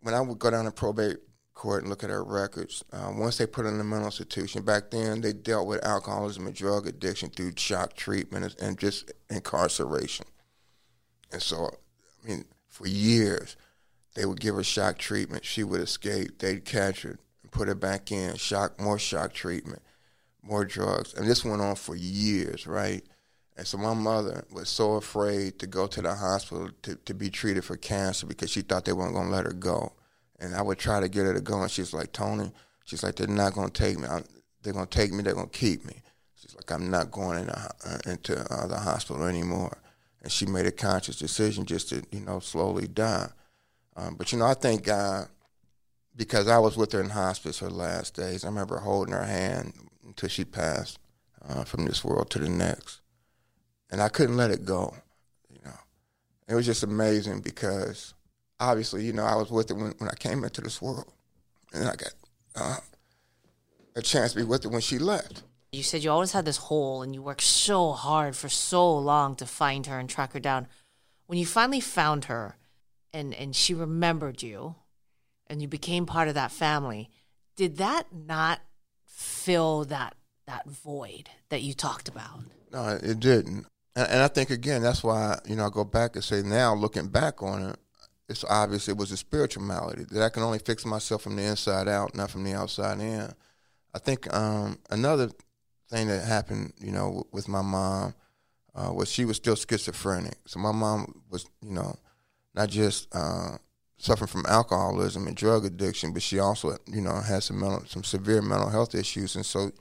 When 0.00 0.14
I 0.14 0.22
would 0.22 0.38
go 0.38 0.50
down 0.50 0.64
to 0.64 0.70
probate 0.70 1.18
court 1.60 1.82
and 1.82 1.90
look 1.90 2.02
at 2.02 2.10
her 2.10 2.24
records, 2.24 2.84
uh, 2.92 3.12
once 3.14 3.38
they 3.38 3.46
put 3.46 3.64
her 3.64 3.70
in 3.70 3.78
the 3.78 3.84
mental 3.84 4.06
institution, 4.06 4.62
back 4.62 4.90
then 4.90 5.20
they 5.20 5.32
dealt 5.32 5.66
with 5.66 5.84
alcoholism 5.84 6.46
and 6.46 6.54
drug 6.54 6.86
addiction 6.86 7.30
through 7.30 7.52
shock 7.56 7.94
treatment 7.94 8.54
and 8.60 8.78
just 8.78 9.12
incarceration. 9.28 10.26
And 11.32 11.42
so, 11.42 11.70
I 12.24 12.28
mean, 12.28 12.44
for 12.66 12.88
years, 12.88 13.56
they 14.14 14.24
would 14.24 14.40
give 14.40 14.54
her 14.54 14.64
shock 14.64 14.98
treatment. 14.98 15.44
She 15.44 15.62
would 15.62 15.80
escape. 15.80 16.38
They'd 16.38 16.64
catch 16.64 17.02
her 17.02 17.18
and 17.42 17.52
put 17.52 17.68
her 17.68 17.74
back 17.74 18.10
in, 18.10 18.36
shock, 18.36 18.80
more 18.80 18.98
shock 18.98 19.32
treatment 19.32 19.82
more 20.42 20.64
drugs. 20.64 21.14
And 21.14 21.26
this 21.28 21.44
went 21.44 21.62
on 21.62 21.76
for 21.76 21.96
years, 21.96 22.66
right? 22.66 23.04
And 23.56 23.66
so 23.66 23.76
my 23.78 23.94
mother 23.94 24.44
was 24.52 24.68
so 24.68 24.94
afraid 24.94 25.58
to 25.58 25.66
go 25.66 25.86
to 25.86 26.00
the 26.00 26.14
hospital 26.14 26.70
to, 26.82 26.96
to 26.96 27.14
be 27.14 27.30
treated 27.30 27.64
for 27.64 27.76
cancer 27.76 28.26
because 28.26 28.50
she 28.50 28.62
thought 28.62 28.84
they 28.84 28.92
weren't 28.92 29.14
going 29.14 29.28
to 29.28 29.32
let 29.32 29.44
her 29.44 29.52
go. 29.52 29.92
And 30.40 30.54
I 30.54 30.62
would 30.62 30.78
try 30.78 31.00
to 31.00 31.08
get 31.08 31.26
her 31.26 31.34
to 31.34 31.40
go, 31.40 31.60
and 31.62 31.70
she's 31.70 31.92
like, 31.92 32.12
Tony, 32.12 32.50
she's 32.84 33.02
like, 33.02 33.16
they're 33.16 33.26
not 33.26 33.54
to 33.54 33.70
take 33.70 33.98
me. 33.98 34.06
I'm, 34.08 34.24
they're 34.62 34.72
to 34.72 34.86
take 34.86 35.12
me, 35.12 35.22
they're 35.22 35.34
to 35.34 35.46
keep 35.46 35.84
me. 35.84 36.02
She's 36.34 36.54
like, 36.54 36.70
I'm 36.72 36.90
not 36.90 37.10
going 37.10 37.42
in 37.42 37.48
a, 37.50 37.70
uh, 37.86 37.98
into 38.06 38.40
uh, 38.52 38.66
the 38.66 38.78
hospital 38.78 39.24
anymore. 39.24 39.76
And 40.22 40.32
she 40.32 40.46
made 40.46 40.66
a 40.66 40.72
conscious 40.72 41.16
decision 41.16 41.64
just 41.66 41.90
to, 41.90 42.02
you 42.10 42.20
know, 42.20 42.40
slowly 42.40 42.86
die. 42.88 43.28
Um, 43.96 44.14
but, 44.14 44.32
you 44.32 44.38
know, 44.38 44.46
I 44.46 44.54
thank 44.54 44.84
God 44.84 45.28
because 46.16 46.48
I 46.48 46.58
was 46.58 46.76
with 46.76 46.92
her 46.92 47.00
in 47.00 47.10
hospice 47.10 47.58
her 47.58 47.70
last 47.70 48.14
days. 48.14 48.44
I 48.44 48.48
remember 48.48 48.78
holding 48.78 49.14
her 49.14 49.24
hand 49.24 49.72
until 50.06 50.28
she 50.28 50.44
passed 50.44 50.98
uh, 51.48 51.64
from 51.64 51.86
this 51.86 52.04
world 52.04 52.30
to 52.30 52.38
the 52.38 52.48
next. 52.48 53.00
And 53.90 54.00
I 54.00 54.08
couldn't 54.08 54.36
let 54.36 54.50
it 54.50 54.64
go, 54.64 54.94
you 55.48 55.58
know. 55.64 55.78
It 56.48 56.54
was 56.54 56.66
just 56.66 56.82
amazing 56.82 57.40
because 57.40 58.14
obviously, 58.60 59.04
you 59.04 59.12
know, 59.12 59.24
I 59.24 59.34
was 59.34 59.50
with 59.50 59.68
her 59.70 59.74
when, 59.74 59.94
when 59.98 60.08
I 60.08 60.14
came 60.14 60.44
into 60.44 60.60
this 60.60 60.80
world. 60.80 61.10
And 61.72 61.88
I 61.88 61.96
got 61.96 62.12
uh, 62.56 62.76
a 63.96 64.02
chance 64.02 64.32
to 64.32 64.38
be 64.38 64.44
with 64.44 64.64
her 64.64 64.70
when 64.70 64.80
she 64.80 64.98
left. 64.98 65.42
You 65.72 65.82
said 65.82 66.02
you 66.02 66.10
always 66.10 66.32
had 66.32 66.44
this 66.44 66.56
hole 66.56 67.02
and 67.02 67.14
you 67.14 67.22
worked 67.22 67.42
so 67.42 67.92
hard 67.92 68.36
for 68.36 68.48
so 68.48 68.96
long 68.98 69.36
to 69.36 69.46
find 69.46 69.86
her 69.86 69.98
and 69.98 70.08
track 70.08 70.32
her 70.32 70.40
down. 70.40 70.66
When 71.26 71.38
you 71.38 71.46
finally 71.46 71.80
found 71.80 72.24
her 72.24 72.56
and, 73.12 73.32
and 73.34 73.54
she 73.54 73.72
remembered 73.72 74.42
you 74.42 74.74
and 75.46 75.62
you 75.62 75.68
became 75.68 76.06
part 76.06 76.28
of 76.28 76.34
that 76.34 76.50
family, 76.50 77.08
did 77.56 77.76
that 77.76 78.06
not 78.12 78.60
fill 79.06 79.84
that 79.84 80.14
that 80.46 80.68
void 80.68 81.30
that 81.48 81.62
you 81.62 81.74
talked 81.74 82.08
about. 82.08 82.40
No, 82.72 82.98
it 83.00 83.20
didn't. 83.20 83.66
And, 83.94 84.08
and 84.08 84.22
I 84.22 84.28
think 84.28 84.50
again, 84.50 84.82
that's 84.82 85.04
why 85.04 85.38
you 85.46 85.56
know 85.56 85.66
I 85.66 85.70
go 85.70 85.84
back 85.84 86.16
and 86.16 86.24
say 86.24 86.42
now, 86.42 86.74
looking 86.74 87.08
back 87.08 87.42
on 87.42 87.70
it, 87.70 87.76
it's 88.30 88.44
obvious 88.44 88.88
it 88.88 88.96
was 88.96 89.10
a 89.10 89.16
spiritual 89.16 89.64
malady 89.64 90.04
that 90.10 90.22
I 90.22 90.28
can 90.28 90.42
only 90.42 90.60
fix 90.60 90.86
myself 90.86 91.22
from 91.22 91.36
the 91.36 91.42
inside 91.42 91.88
out, 91.88 92.14
not 92.14 92.30
from 92.30 92.44
the 92.44 92.54
outside 92.54 93.00
in. 93.00 93.32
I 93.92 93.98
think 93.98 94.32
um, 94.32 94.78
another 94.90 95.30
thing 95.90 96.06
that 96.06 96.24
happened, 96.24 96.72
you 96.78 96.92
know, 96.92 97.24
with 97.32 97.48
my 97.48 97.60
mom 97.60 98.14
uh, 98.74 98.92
was 98.92 99.10
she 99.10 99.24
was 99.24 99.36
still 99.36 99.56
schizophrenic. 99.56 100.36
So 100.46 100.60
my 100.60 100.70
mom 100.70 101.22
was, 101.28 101.46
you 101.60 101.72
know, 101.72 101.96
not 102.54 102.70
just 102.70 103.08
uh, 103.12 103.56
suffering 103.98 104.28
from 104.28 104.46
alcoholism 104.46 105.26
and 105.26 105.36
drug 105.36 105.64
addiction, 105.64 106.12
but 106.12 106.22
she 106.22 106.38
also, 106.38 106.76
you 106.86 107.00
know, 107.00 107.16
had 107.16 107.42
some 107.42 107.58
mental, 107.58 107.84
some 107.86 108.04
severe 108.04 108.42
mental 108.42 108.70
health 108.70 108.94
issues. 108.94 109.34
And 109.34 109.44
so, 109.44 109.72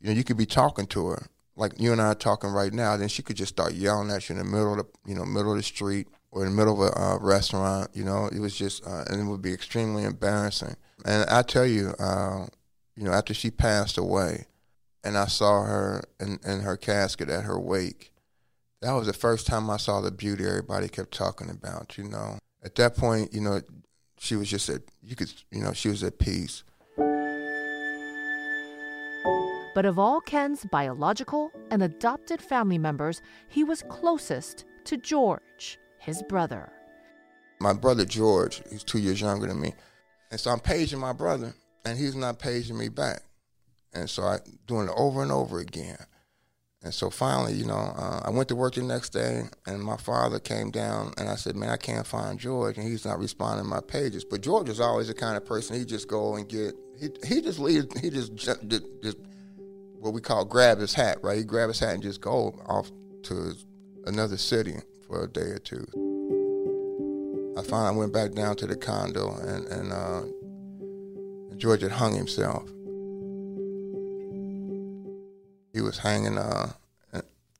you 0.00 0.08
know, 0.08 0.12
you 0.12 0.22
could 0.22 0.36
be 0.36 0.46
talking 0.46 0.86
to 0.86 1.08
her 1.08 1.26
like 1.56 1.72
you 1.80 1.90
and 1.90 2.00
I 2.00 2.08
are 2.08 2.14
talking 2.14 2.50
right 2.50 2.72
now. 2.72 2.96
Then 2.96 3.08
she 3.08 3.22
could 3.22 3.36
just 3.36 3.54
start 3.54 3.72
yelling 3.72 4.10
at 4.10 4.28
you 4.28 4.34
in 4.34 4.38
the 4.38 4.44
middle 4.44 4.78
of 4.78 4.78
the, 4.78 4.86
you 5.10 5.16
know, 5.16 5.24
middle 5.24 5.52
of 5.52 5.56
the 5.56 5.64
street 5.64 6.06
or 6.36 6.44
in 6.44 6.50
the 6.50 6.54
middle 6.54 6.82
of 6.82 6.92
a 6.92 7.00
uh, 7.00 7.18
restaurant. 7.18 7.88
You 7.94 8.04
know, 8.04 8.26
it 8.26 8.38
was 8.38 8.54
just, 8.54 8.86
uh, 8.86 9.04
and 9.08 9.20
it 9.20 9.24
would 9.24 9.40
be 9.40 9.54
extremely 9.54 10.04
embarrassing. 10.04 10.76
And 11.06 11.28
I 11.30 11.40
tell 11.40 11.64
you, 11.64 11.94
uh, 11.98 12.46
you 12.94 13.04
know, 13.04 13.12
after 13.12 13.32
she 13.32 13.50
passed 13.50 13.96
away, 13.96 14.46
and 15.02 15.16
I 15.16 15.26
saw 15.26 15.64
her 15.64 16.02
in, 16.20 16.38
in 16.44 16.60
her 16.60 16.76
casket 16.76 17.30
at 17.30 17.44
her 17.44 17.58
wake, 17.58 18.12
that 18.82 18.92
was 18.92 19.06
the 19.06 19.14
first 19.14 19.46
time 19.46 19.70
I 19.70 19.78
saw 19.78 20.02
the 20.02 20.10
beauty 20.10 20.44
everybody 20.46 20.88
kept 20.88 21.12
talking 21.12 21.48
about. 21.48 21.96
You 21.96 22.04
know, 22.04 22.38
at 22.62 22.74
that 22.74 22.96
point, 22.96 23.32
you 23.32 23.40
know, 23.40 23.62
she 24.18 24.36
was 24.36 24.50
just 24.50 24.68
at 24.68 24.82
you 25.02 25.16
could, 25.16 25.32
you 25.50 25.62
know, 25.62 25.72
she 25.72 25.88
was 25.88 26.04
at 26.04 26.18
peace. 26.18 26.64
But 29.74 29.86
of 29.86 29.98
all 29.98 30.20
Ken's 30.20 30.66
biological 30.70 31.50
and 31.70 31.82
adopted 31.82 32.42
family 32.42 32.78
members, 32.78 33.22
he 33.48 33.64
was 33.64 33.82
closest 33.88 34.64
to 34.84 34.96
George, 34.96 35.42
his 35.98 36.22
brother. 36.28 36.70
My 37.60 37.72
brother 37.72 38.04
George, 38.04 38.62
he's 38.70 38.84
two 38.84 38.98
years 38.98 39.20
younger 39.20 39.46
than 39.46 39.60
me. 39.60 39.72
And 40.30 40.40
so 40.40 40.50
I'm 40.50 40.60
paging 40.60 40.98
my 40.98 41.12
brother, 41.12 41.54
and 41.84 41.98
he's 41.98 42.14
not 42.14 42.38
paging 42.38 42.76
me 42.76 42.88
back. 42.88 43.22
And 43.94 44.10
so 44.10 44.24
I 44.24 44.38
doing 44.66 44.88
it 44.88 44.94
over 44.96 45.22
and 45.22 45.32
over 45.32 45.60
again. 45.60 45.96
And 46.82 46.92
so 46.92 47.10
finally, 47.10 47.54
you 47.54 47.64
know, 47.64 47.74
uh, 47.74 48.20
I 48.24 48.30
went 48.30 48.48
to 48.48 48.56
work 48.56 48.74
the 48.74 48.82
next 48.82 49.10
day, 49.10 49.44
and 49.66 49.82
my 49.82 49.96
father 49.96 50.38
came 50.38 50.70
down, 50.70 51.14
and 51.16 51.28
I 51.28 51.36
said, 51.36 51.56
"Man, 51.56 51.70
I 51.70 51.76
can't 51.76 52.06
find 52.06 52.38
George, 52.38 52.76
and 52.76 52.86
he's 52.86 53.04
not 53.04 53.18
responding 53.18 53.64
to 53.64 53.68
my 53.68 53.80
pages." 53.80 54.24
But 54.24 54.42
George 54.42 54.68
is 54.68 54.80
always 54.80 55.08
the 55.08 55.14
kind 55.14 55.36
of 55.36 55.44
person 55.44 55.76
he 55.76 55.84
just 55.84 56.06
go 56.06 56.36
and 56.36 56.48
get. 56.48 56.74
He 57.00 57.08
he 57.26 57.40
just 57.40 57.58
leave. 57.58 57.86
He 58.00 58.10
just 58.10 58.34
just, 58.36 58.60
just 59.02 59.16
what 59.98 60.12
we 60.12 60.20
call 60.20 60.44
grab 60.44 60.78
his 60.78 60.94
hat, 60.94 61.18
right? 61.22 61.38
He 61.38 61.44
grab 61.44 61.68
his 61.68 61.78
hat 61.78 61.94
and 61.94 62.02
just 62.02 62.20
go 62.20 62.60
off 62.66 62.92
to 63.24 63.54
another 64.04 64.36
city 64.36 64.76
for 65.06 65.24
a 65.24 65.28
day 65.28 65.40
or 65.40 65.58
two. 65.58 65.86
I 67.58 67.62
finally 67.62 67.96
went 67.96 68.12
back 68.12 68.32
down 68.32 68.56
to 68.56 68.66
the 68.66 68.76
condo, 68.76 69.34
and 69.36 69.66
and 69.66 69.92
uh, 69.92 70.22
George 71.56 71.82
had 71.82 71.92
hung 71.92 72.14
himself. 72.14 72.68
He 75.72 75.80
was 75.80 75.98
hanging 75.98 76.38
uh, 76.38 76.72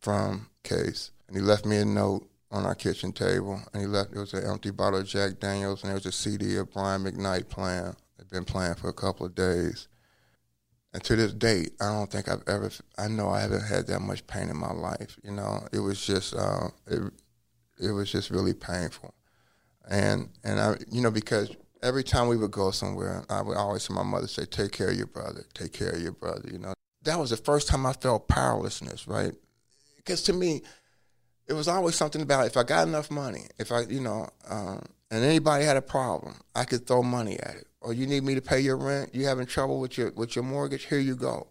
from 0.00 0.48
case, 0.62 1.12
and 1.28 1.37
he 1.37 1.42
left 1.42 1.64
me 1.64 1.78
a 1.78 1.85
note 1.85 2.28
on 2.50 2.64
our 2.64 2.74
kitchen 2.74 3.12
table, 3.12 3.61
and 3.72 3.82
he 3.82 3.88
left. 3.88 4.12
It 4.12 4.18
was 4.18 4.35
an 4.35 4.44
empty 4.44 4.70
bottle 4.70 5.00
of 5.00 5.06
Jack 5.06 5.40
Daniels, 5.40 5.82
and 5.82 5.88
there 5.88 5.96
was 5.96 6.06
a 6.06 6.12
CD 6.12 6.56
of 6.56 6.72
Brian 6.72 7.04
McKnight 7.04 7.48
playing. 7.48 7.96
They'd 8.18 8.30
been 8.30 8.44
playing 8.44 8.74
for 8.74 8.88
a 8.88 8.92
couple 8.92 9.26
of 9.26 9.35
days, 9.35 9.88
and 10.92 11.02
to 11.04 11.16
this 11.16 11.32
date, 11.32 11.72
I 11.80 11.92
don't 11.92 12.11
think 12.11 12.28
I've 12.28 12.42
ever. 12.46 12.70
I 12.96 13.09
know 13.09 13.28
I 13.28 13.40
haven't 13.40 13.64
had 13.64 13.87
that 13.88 14.00
much 14.00 14.26
pain 14.26 14.48
in 14.48 14.56
my 14.56 14.72
life. 14.72 15.18
You 15.22 15.32
know, 15.32 15.66
it 15.72 15.80
was 15.80 16.04
just, 16.04 16.35
uh, 16.35 16.68
it, 16.87 17.12
it 17.80 17.90
was 17.90 18.10
just 18.10 18.30
really 18.30 18.54
painful, 18.54 19.14
and 19.88 20.30
and 20.44 20.60
I, 20.60 20.76
you 20.90 21.00
know, 21.00 21.10
because 21.10 21.54
every 21.82 22.04
time 22.04 22.28
we 22.28 22.36
would 22.36 22.50
go 22.50 22.70
somewhere, 22.70 23.24
I 23.28 23.42
would 23.42 23.56
always 23.56 23.86
hear 23.86 23.96
my 23.96 24.02
mother 24.02 24.26
say, 24.26 24.44
"Take 24.44 24.72
care 24.72 24.90
of 24.90 24.96
your 24.96 25.06
brother. 25.06 25.44
Take 25.54 25.72
care 25.72 25.90
of 25.90 26.02
your 26.02 26.12
brother." 26.12 26.48
You 26.50 26.58
know, 26.58 26.74
that 27.02 27.18
was 27.18 27.30
the 27.30 27.36
first 27.36 27.68
time 27.68 27.86
I 27.86 27.92
felt 27.92 28.28
powerlessness, 28.28 29.06
right? 29.06 29.32
Because 29.96 30.22
to 30.24 30.32
me, 30.32 30.62
it 31.48 31.52
was 31.52 31.68
always 31.68 31.94
something 31.94 32.22
about 32.22 32.46
if 32.46 32.56
I 32.56 32.62
got 32.62 32.88
enough 32.88 33.10
money, 33.10 33.46
if 33.58 33.72
I, 33.72 33.82
you 33.82 34.00
know, 34.00 34.28
um, 34.48 34.82
and 35.10 35.24
anybody 35.24 35.64
had 35.64 35.76
a 35.76 35.82
problem, 35.82 36.34
I 36.54 36.64
could 36.64 36.86
throw 36.86 37.02
money 37.02 37.38
at 37.40 37.56
it. 37.56 37.66
Or 37.80 37.92
you 37.92 38.06
need 38.06 38.24
me 38.24 38.34
to 38.34 38.42
pay 38.42 38.58
your 38.58 38.76
rent, 38.76 39.14
you 39.14 39.26
having 39.26 39.46
trouble 39.46 39.80
with 39.80 39.96
your 39.96 40.10
with 40.12 40.34
your 40.34 40.44
mortgage, 40.44 40.86
here 40.86 40.98
you 40.98 41.14
go. 41.14 41.46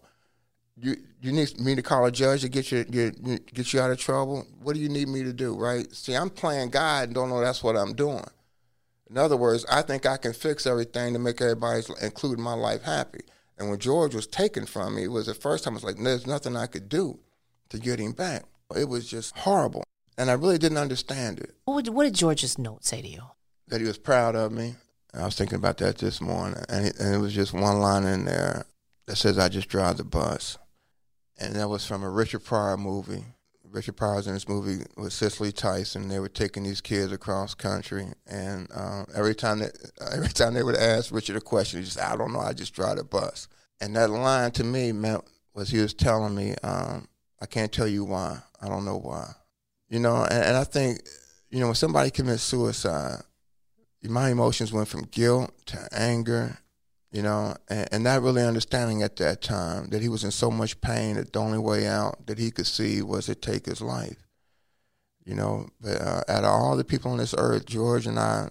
You 0.78 0.96
you 1.22 1.32
need 1.32 1.58
me 1.58 1.74
to 1.74 1.82
call 1.82 2.04
a 2.04 2.12
judge 2.12 2.42
to 2.42 2.48
get 2.48 2.70
you 2.70 2.84
get, 2.84 3.54
get 3.54 3.72
you 3.72 3.80
out 3.80 3.90
of 3.90 3.98
trouble. 3.98 4.46
What 4.62 4.74
do 4.74 4.80
you 4.80 4.88
need 4.88 5.08
me 5.08 5.22
to 5.22 5.32
do, 5.32 5.56
right? 5.56 5.90
See, 5.94 6.14
I'm 6.14 6.30
playing 6.30 6.70
God 6.70 7.04
and 7.04 7.14
don't 7.14 7.30
know 7.30 7.40
that's 7.40 7.62
what 7.62 7.76
I'm 7.76 7.94
doing. 7.94 8.26
In 9.08 9.16
other 9.16 9.36
words, 9.36 9.64
I 9.70 9.82
think 9.82 10.04
I 10.04 10.16
can 10.16 10.32
fix 10.32 10.66
everything 10.66 11.12
to 11.12 11.18
make 11.18 11.40
everybody, 11.40 11.82
including 12.02 12.42
my 12.42 12.54
life, 12.54 12.82
happy. 12.82 13.20
And 13.58 13.70
when 13.70 13.78
George 13.78 14.14
was 14.14 14.26
taken 14.26 14.66
from 14.66 14.96
me, 14.96 15.04
it 15.04 15.10
was 15.10 15.26
the 15.26 15.34
first 15.34 15.64
time 15.64 15.74
I 15.74 15.76
was 15.76 15.84
like, 15.84 15.96
there's 15.96 16.26
nothing 16.26 16.56
I 16.56 16.66
could 16.66 16.88
do 16.88 17.20
to 17.70 17.78
get 17.78 17.98
him 17.98 18.12
back. 18.12 18.44
It 18.74 18.88
was 18.88 19.08
just 19.08 19.36
horrible. 19.38 19.84
And 20.18 20.30
I 20.30 20.34
really 20.34 20.58
didn't 20.58 20.78
understand 20.78 21.38
it. 21.38 21.54
What, 21.64 21.74
would, 21.74 21.88
what 21.88 22.04
did 22.04 22.14
George's 22.14 22.58
note 22.58 22.84
say 22.84 23.00
to 23.00 23.08
you? 23.08 23.22
That 23.68 23.80
he 23.80 23.86
was 23.86 23.98
proud 23.98 24.34
of 24.34 24.52
me. 24.52 24.74
I 25.14 25.24
was 25.24 25.36
thinking 25.36 25.56
about 25.56 25.78
that 25.78 25.98
this 25.98 26.20
morning. 26.20 26.62
And, 26.68 26.92
and 26.98 27.14
it 27.14 27.18
was 27.18 27.32
just 27.32 27.54
one 27.54 27.78
line 27.78 28.04
in 28.04 28.24
there 28.24 28.66
that 29.06 29.16
says, 29.16 29.38
I 29.38 29.48
just 29.48 29.68
drive 29.68 29.96
the 29.96 30.04
bus. 30.04 30.58
And 31.38 31.54
that 31.54 31.68
was 31.68 31.86
from 31.86 32.02
a 32.02 32.10
Richard 32.10 32.44
Pryor 32.44 32.76
movie. 32.76 33.24
Richard 33.70 33.96
Pryor 33.96 34.16
was 34.16 34.26
in 34.26 34.34
this 34.34 34.48
movie 34.48 34.84
with 34.96 35.12
Cicely 35.12 35.52
Tyson. 35.52 36.08
They 36.08 36.18
were 36.18 36.28
taking 36.28 36.62
these 36.62 36.80
kids 36.80 37.12
across 37.12 37.54
country, 37.54 38.06
and 38.26 38.68
uh, 38.74 39.04
every 39.14 39.34
time 39.34 39.58
that 39.58 39.76
every 40.12 40.28
time 40.28 40.54
they 40.54 40.62
would 40.62 40.76
ask 40.76 41.12
Richard 41.12 41.36
a 41.36 41.40
question, 41.40 41.80
he 41.80 41.84
just 41.84 42.00
I 42.00 42.16
don't 42.16 42.32
know, 42.32 42.40
I 42.40 42.52
just 42.52 42.74
drive 42.74 42.96
the 42.96 43.04
bus. 43.04 43.48
And 43.80 43.94
that 43.96 44.08
line 44.08 44.52
to 44.52 44.64
me 44.64 44.92
meant 44.92 45.24
was 45.54 45.68
he 45.68 45.80
was 45.80 45.92
telling 45.92 46.34
me, 46.34 46.54
um, 46.62 47.08
I 47.40 47.46
can't 47.46 47.72
tell 47.72 47.86
you 47.86 48.04
why, 48.04 48.38
I 48.62 48.68
don't 48.68 48.84
know 48.84 48.98
why, 48.98 49.32
you 49.90 49.98
know. 49.98 50.22
And, 50.22 50.42
and 50.42 50.56
I 50.56 50.64
think, 50.64 51.00
you 51.50 51.60
know, 51.60 51.66
when 51.66 51.74
somebody 51.74 52.10
commits 52.10 52.42
suicide, 52.42 53.22
my 54.02 54.30
emotions 54.30 54.72
went 54.72 54.88
from 54.88 55.02
guilt 55.10 55.52
to 55.66 55.88
anger 55.92 56.58
you 57.12 57.22
know, 57.22 57.54
and, 57.68 57.88
and, 57.92 58.04
not 58.04 58.22
really 58.22 58.42
understanding 58.42 59.02
at 59.02 59.16
that 59.16 59.40
time 59.40 59.88
that 59.90 60.02
he 60.02 60.08
was 60.08 60.24
in 60.24 60.30
so 60.30 60.50
much 60.50 60.80
pain 60.80 61.16
that 61.16 61.32
the 61.32 61.38
only 61.38 61.58
way 61.58 61.86
out 61.86 62.26
that 62.26 62.38
he 62.38 62.50
could 62.50 62.66
see 62.66 63.00
was 63.00 63.26
to 63.26 63.34
take 63.34 63.66
his 63.66 63.80
life. 63.80 64.16
You 65.24 65.34
know, 65.34 65.68
but 65.80 66.00
uh, 66.00 66.22
out 66.28 66.44
of 66.44 66.50
all 66.50 66.76
the 66.76 66.84
people 66.84 67.10
on 67.10 67.18
this 67.18 67.34
earth, 67.36 67.66
George 67.66 68.06
and 68.06 68.18
I, 68.18 68.48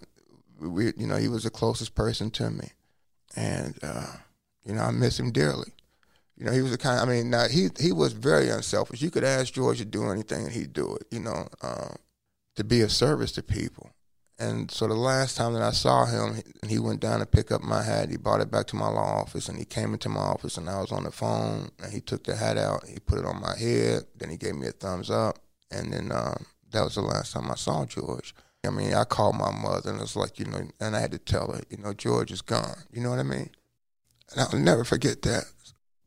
we, 0.60 0.94
you 0.98 1.08
know, 1.08 1.16
he 1.18 1.28
was 1.28 1.44
the 1.44 1.50
closest 1.50 1.96
person 1.96 2.32
to 2.32 2.50
me, 2.50 2.70
and 3.36 3.78
uh, 3.82 4.08
you 4.66 4.74
know, 4.74 4.82
I 4.82 4.92
miss 4.92 5.20
him 5.20 5.32
dearly. 5.32 5.72
You 6.38 6.46
know, 6.46 6.52
he 6.52 6.62
was 6.62 6.72
the 6.72 6.78
kind. 6.78 7.00
I 7.00 7.06
mean, 7.06 7.30
now 7.30 7.48
he 7.48 7.70
he 7.80 7.94
was 7.94 8.12
very 8.12 8.50
unselfish. 8.50 9.02
You 9.02 9.10
could 9.10 9.24
ask 9.24 9.54
George 9.54 9.78
to 9.78 9.86
do 9.86 10.10
anything, 10.10 10.44
and 10.44 10.52
he'd 10.52 10.74
do 10.74 10.96
it. 10.96 11.08
You 11.12 11.22
know, 11.22 11.48
uh, 11.62 11.94
to 12.56 12.64
be 12.66 12.82
of 12.82 12.92
service 12.92 13.32
to 13.34 13.44
people. 13.44 13.92
And 14.38 14.70
so 14.70 14.88
the 14.88 14.96
last 14.96 15.38
time 15.38 15.54
that 15.54 15.62
I 15.62 15.72
saw 15.72 16.06
him, 16.06 16.42
he, 16.68 16.78
went 16.78 17.00
down 17.00 17.20
to 17.20 17.26
pick 17.26 17.52
up 17.52 17.64
my 17.64 17.82
hat. 17.82 18.10
He 18.10 18.18
brought 18.18 18.42
it 18.42 18.52
back 18.52 18.68
to 18.68 18.76
my 18.76 18.90
law 18.90 19.22
office, 19.22 19.48
and 19.48 19.58
he 19.58 19.64
came 19.64 19.94
into 19.94 20.10
my 20.10 20.20
office, 20.20 20.58
and 20.58 20.70
I 20.70 20.82
was 20.82 20.92
on 20.92 21.06
the 21.06 21.12
phone, 21.12 21.72
and 21.82 21.94
he 21.94 22.02
took 22.02 22.26
the 22.26 22.36
hat 22.36 22.58
out, 22.58 22.86
he 22.86 23.00
put 23.00 23.18
it 23.18 23.26
on 23.26 23.40
my 23.40 23.58
head, 23.58 24.04
then 24.18 24.30
he 24.30 24.38
gave 24.38 24.56
me 24.56 24.68
a 24.68 24.72
thumbs 24.72 25.10
up, 25.10 25.40
and 25.72 25.94
then 25.94 26.12
um, 26.12 26.46
that 26.72 26.84
was 26.84 26.96
the 26.96 27.02
last 27.02 27.32
time 27.32 27.50
I 27.50 27.56
saw 27.56 27.86
George. 27.86 28.36
I 28.66 28.72
mean, 28.72 28.94
I 28.94 29.06
called 29.06 29.38
my 29.38 29.52
mother, 29.52 29.92
and 29.92 30.00
it 30.00 30.02
was 30.02 30.18
like, 30.18 30.38
you 30.38 30.46
know, 30.46 30.68
and 30.82 30.96
I 30.96 31.00
had 31.00 31.12
to 31.12 31.20
tell 31.20 31.52
her, 31.54 31.62
you 31.70 31.78
know, 31.78 31.94
George 31.94 32.32
is 32.32 32.42
gone. 32.42 32.84
You 32.92 33.02
know 33.02 33.12
what 33.12 33.20
I 33.20 33.24
mean? 33.24 33.52
And 34.32 34.42
I'll 34.42 34.60
never 34.60 34.84
forget 34.84 35.22
that. 35.22 35.46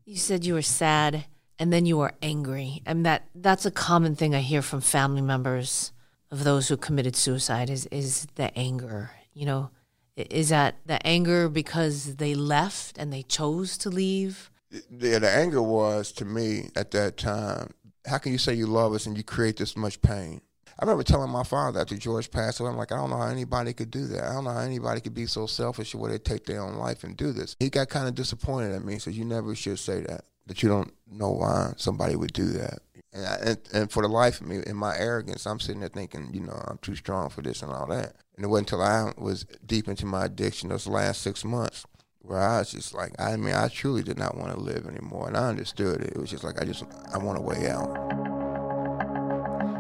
You 0.05 0.17
said 0.17 0.45
you 0.45 0.55
were 0.55 0.63
sad, 0.63 1.25
and 1.59 1.73
then 1.73 1.87
you 1.87 1.97
were 1.97 2.13
angry, 2.21 2.83
and 2.85 3.07
that 3.07 3.29
that's 3.35 3.65
a 3.65 3.71
common 3.71 4.17
thing 4.17 4.35
I 4.35 4.41
hear 4.41 4.61
from 4.61 4.81
family 4.83 5.23
members 5.23 5.93
of 6.31 6.45
those 6.45 6.69
who 6.69 6.77
committed 6.77 7.17
suicide 7.17 7.71
is 7.71 7.87
is 7.87 8.27
the 8.35 8.57
anger. 8.57 9.11
You 9.33 9.47
know, 9.47 9.71
is 10.17 10.49
that 10.49 10.77
the 10.87 11.05
anger 11.07 11.49
because 11.49 12.17
they 12.17 12.35
left 12.35 12.99
and 12.99 13.13
they 13.13 13.23
chose 13.23 13.79
to 13.79 13.91
leave? 13.91 14.51
Yeah, 14.91 15.19
the 15.21 15.31
anger 15.31 15.63
was 15.63 16.13
to 16.13 16.25
me 16.25 16.71
at 16.77 16.91
that 16.91 17.17
time. 17.17 17.71
How 18.07 18.19
can 18.19 18.33
you 18.33 18.39
say 18.39 18.55
you 18.55 18.67
love 18.67 18.93
us 18.93 19.07
and 19.07 19.17
you 19.17 19.23
create 19.23 19.57
this 19.57 19.77
much 19.77 20.01
pain? 20.03 20.41
I 20.81 20.85
remember 20.85 21.03
telling 21.03 21.31
my 21.31 21.43
father 21.43 21.81
after 21.81 21.97
George 21.97 22.31
passed 22.31 22.61
away, 22.61 22.71
I'm 22.71 22.77
like, 22.77 22.93
I 22.93 22.97
don't 22.97 23.11
know 23.11 23.17
how 23.17 23.27
anybody 23.27 23.73
could 23.73 23.91
do 23.91 24.07
that. 24.09 24.23
I 24.23 24.35
don't 24.35 24.45
know 24.45 24.53
how 24.53 24.61
anybody 24.61 25.01
could 25.01 25.15
be 25.15 25.27
so 25.27 25.47
selfish 25.47 25.93
where 25.93 26.11
they 26.11 26.19
take 26.19 26.47
their 26.47 26.63
own 26.63 26.75
life 26.75 27.03
and 27.03 27.17
do 27.17 27.33
this. 27.33 27.57
He 27.59 27.69
got 27.69 27.89
kind 27.89 28.07
of 28.07 28.15
disappointed 28.15 28.73
at 28.73 28.85
me. 28.85 28.93
He 28.93 28.99
said, 29.01 29.15
You 29.15 29.25
never 29.25 29.57
should 29.57 29.81
say 29.81 30.03
that, 30.03 30.25
that 30.47 30.63
you 30.63 30.69
don't 30.69 30.93
know 31.11 31.31
why 31.31 31.73
somebody 31.77 32.15
would 32.15 32.33
do 32.33 32.47
that. 32.51 32.79
And, 33.13 33.27
I, 33.27 33.35
and, 33.37 33.59
and 33.73 33.91
for 33.91 34.03
the 34.03 34.09
life 34.09 34.41
of 34.41 34.47
me, 34.47 34.61
in 34.67 34.77
my 34.77 34.97
arrogance, 34.97 35.47
I'm 35.47 35.61
sitting 35.61 35.81
there 35.81 35.89
thinking, 35.89 36.31
you 36.33 36.41
know, 36.41 36.63
I'm 36.67 36.79
too 36.79 36.95
strong 36.95 37.31
for 37.31 37.43
this 37.43 37.63
and 37.63 37.73
all 37.73 37.87
that. 37.87 38.17
And 38.37 38.45
it 38.45 38.49
wasn't 38.49 38.73
until 38.73 38.85
I 38.85 39.13
was 39.17 39.47
deep 39.65 39.89
into 39.89 40.07
my 40.07 40.27
addiction 40.27 40.69
those 40.69 40.87
last 40.87 41.23
six 41.23 41.45
months 41.45 41.87
where 42.21 42.41
I 42.41 42.59
was 42.59 42.73
just 42.73 42.95
like, 42.95 43.19
I 43.19 43.37
mean, 43.37 43.55
I 43.55 43.69
truly 43.69 44.03
did 44.03 44.19
not 44.19 44.37
want 44.37 44.53
to 44.53 44.61
live 44.61 44.87
anymore. 44.87 45.29
And 45.29 45.37
I 45.37 45.49
understood 45.49 46.03
it. 46.03 46.13
It 46.15 46.19
was 46.19 46.31
just 46.31 46.45
like, 46.45 46.61
I 46.61 46.65
just, 46.65 46.85
I 47.13 47.19
want 47.19 47.39
a 47.39 47.41
way 47.41 47.69
out. 47.69 47.89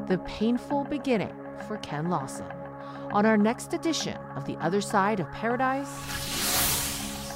The 0.08 0.18
painful 0.18 0.84
beginning 0.84 1.34
for 1.66 1.76
Ken 1.78 2.08
Lawson. 2.08 2.46
On 3.12 3.26
our 3.26 3.36
next 3.36 3.74
edition 3.74 4.16
of 4.36 4.46
The 4.46 4.56
Other 4.56 4.80
Side 4.80 5.20
of 5.20 5.30
Paradise. 5.32 5.88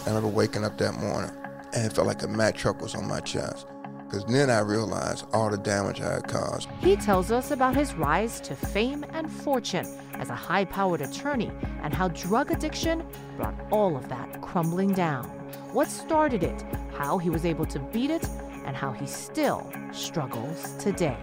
I 0.05 0.09
remember 0.09 0.29
waking 0.29 0.65
up 0.65 0.79
that 0.79 0.95
morning 0.95 1.31
and 1.75 1.87
it 1.87 1.93
felt 1.93 2.07
like 2.07 2.23
a 2.23 2.29
Mack 2.29 2.57
truck 2.57 2.81
was 2.81 2.95
on 2.95 3.07
my 3.07 3.21
chest 3.21 3.67
Because 4.13 4.27
then 4.27 4.51
I 4.51 4.59
realized 4.59 5.25
all 5.33 5.49
the 5.49 5.57
damage 5.57 6.03
I 6.03 6.13
had 6.13 6.29
caused. 6.29 6.69
He 6.83 6.97
tells 6.97 7.33
us 7.33 7.51
about 7.51 7.75
his 7.75 7.95
rise 7.95 8.43
to 8.43 8.55
fame 8.55 9.07
and 9.15 9.31
fortune 9.31 9.87
as 10.19 10.29
a 10.29 10.35
high 10.35 10.67
powered 10.67 11.01
attorney 11.01 11.51
and 11.83 11.95
how 11.95 12.09
drug 12.09 12.51
addiction 12.51 13.07
brought 13.39 13.55
all 13.71 13.97
of 13.97 14.11
that 14.11 14.43
crumbling 14.43 14.93
down. 14.93 15.25
What 15.73 15.89
started 15.89 16.43
it, 16.43 16.63
how 16.93 17.17
he 17.17 17.31
was 17.31 17.47
able 17.47 17.65
to 17.65 17.79
beat 17.79 18.11
it, 18.11 18.29
and 18.67 18.77
how 18.77 18.93
he 18.93 19.07
still 19.07 19.73
struggles 19.93 20.75
today. 20.79 21.17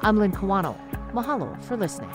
I'm 0.00 0.18
Lynn 0.18 0.32
Kawano. 0.32 0.76
Mahalo 1.12 1.62
for 1.62 1.76
listening. 1.76 2.10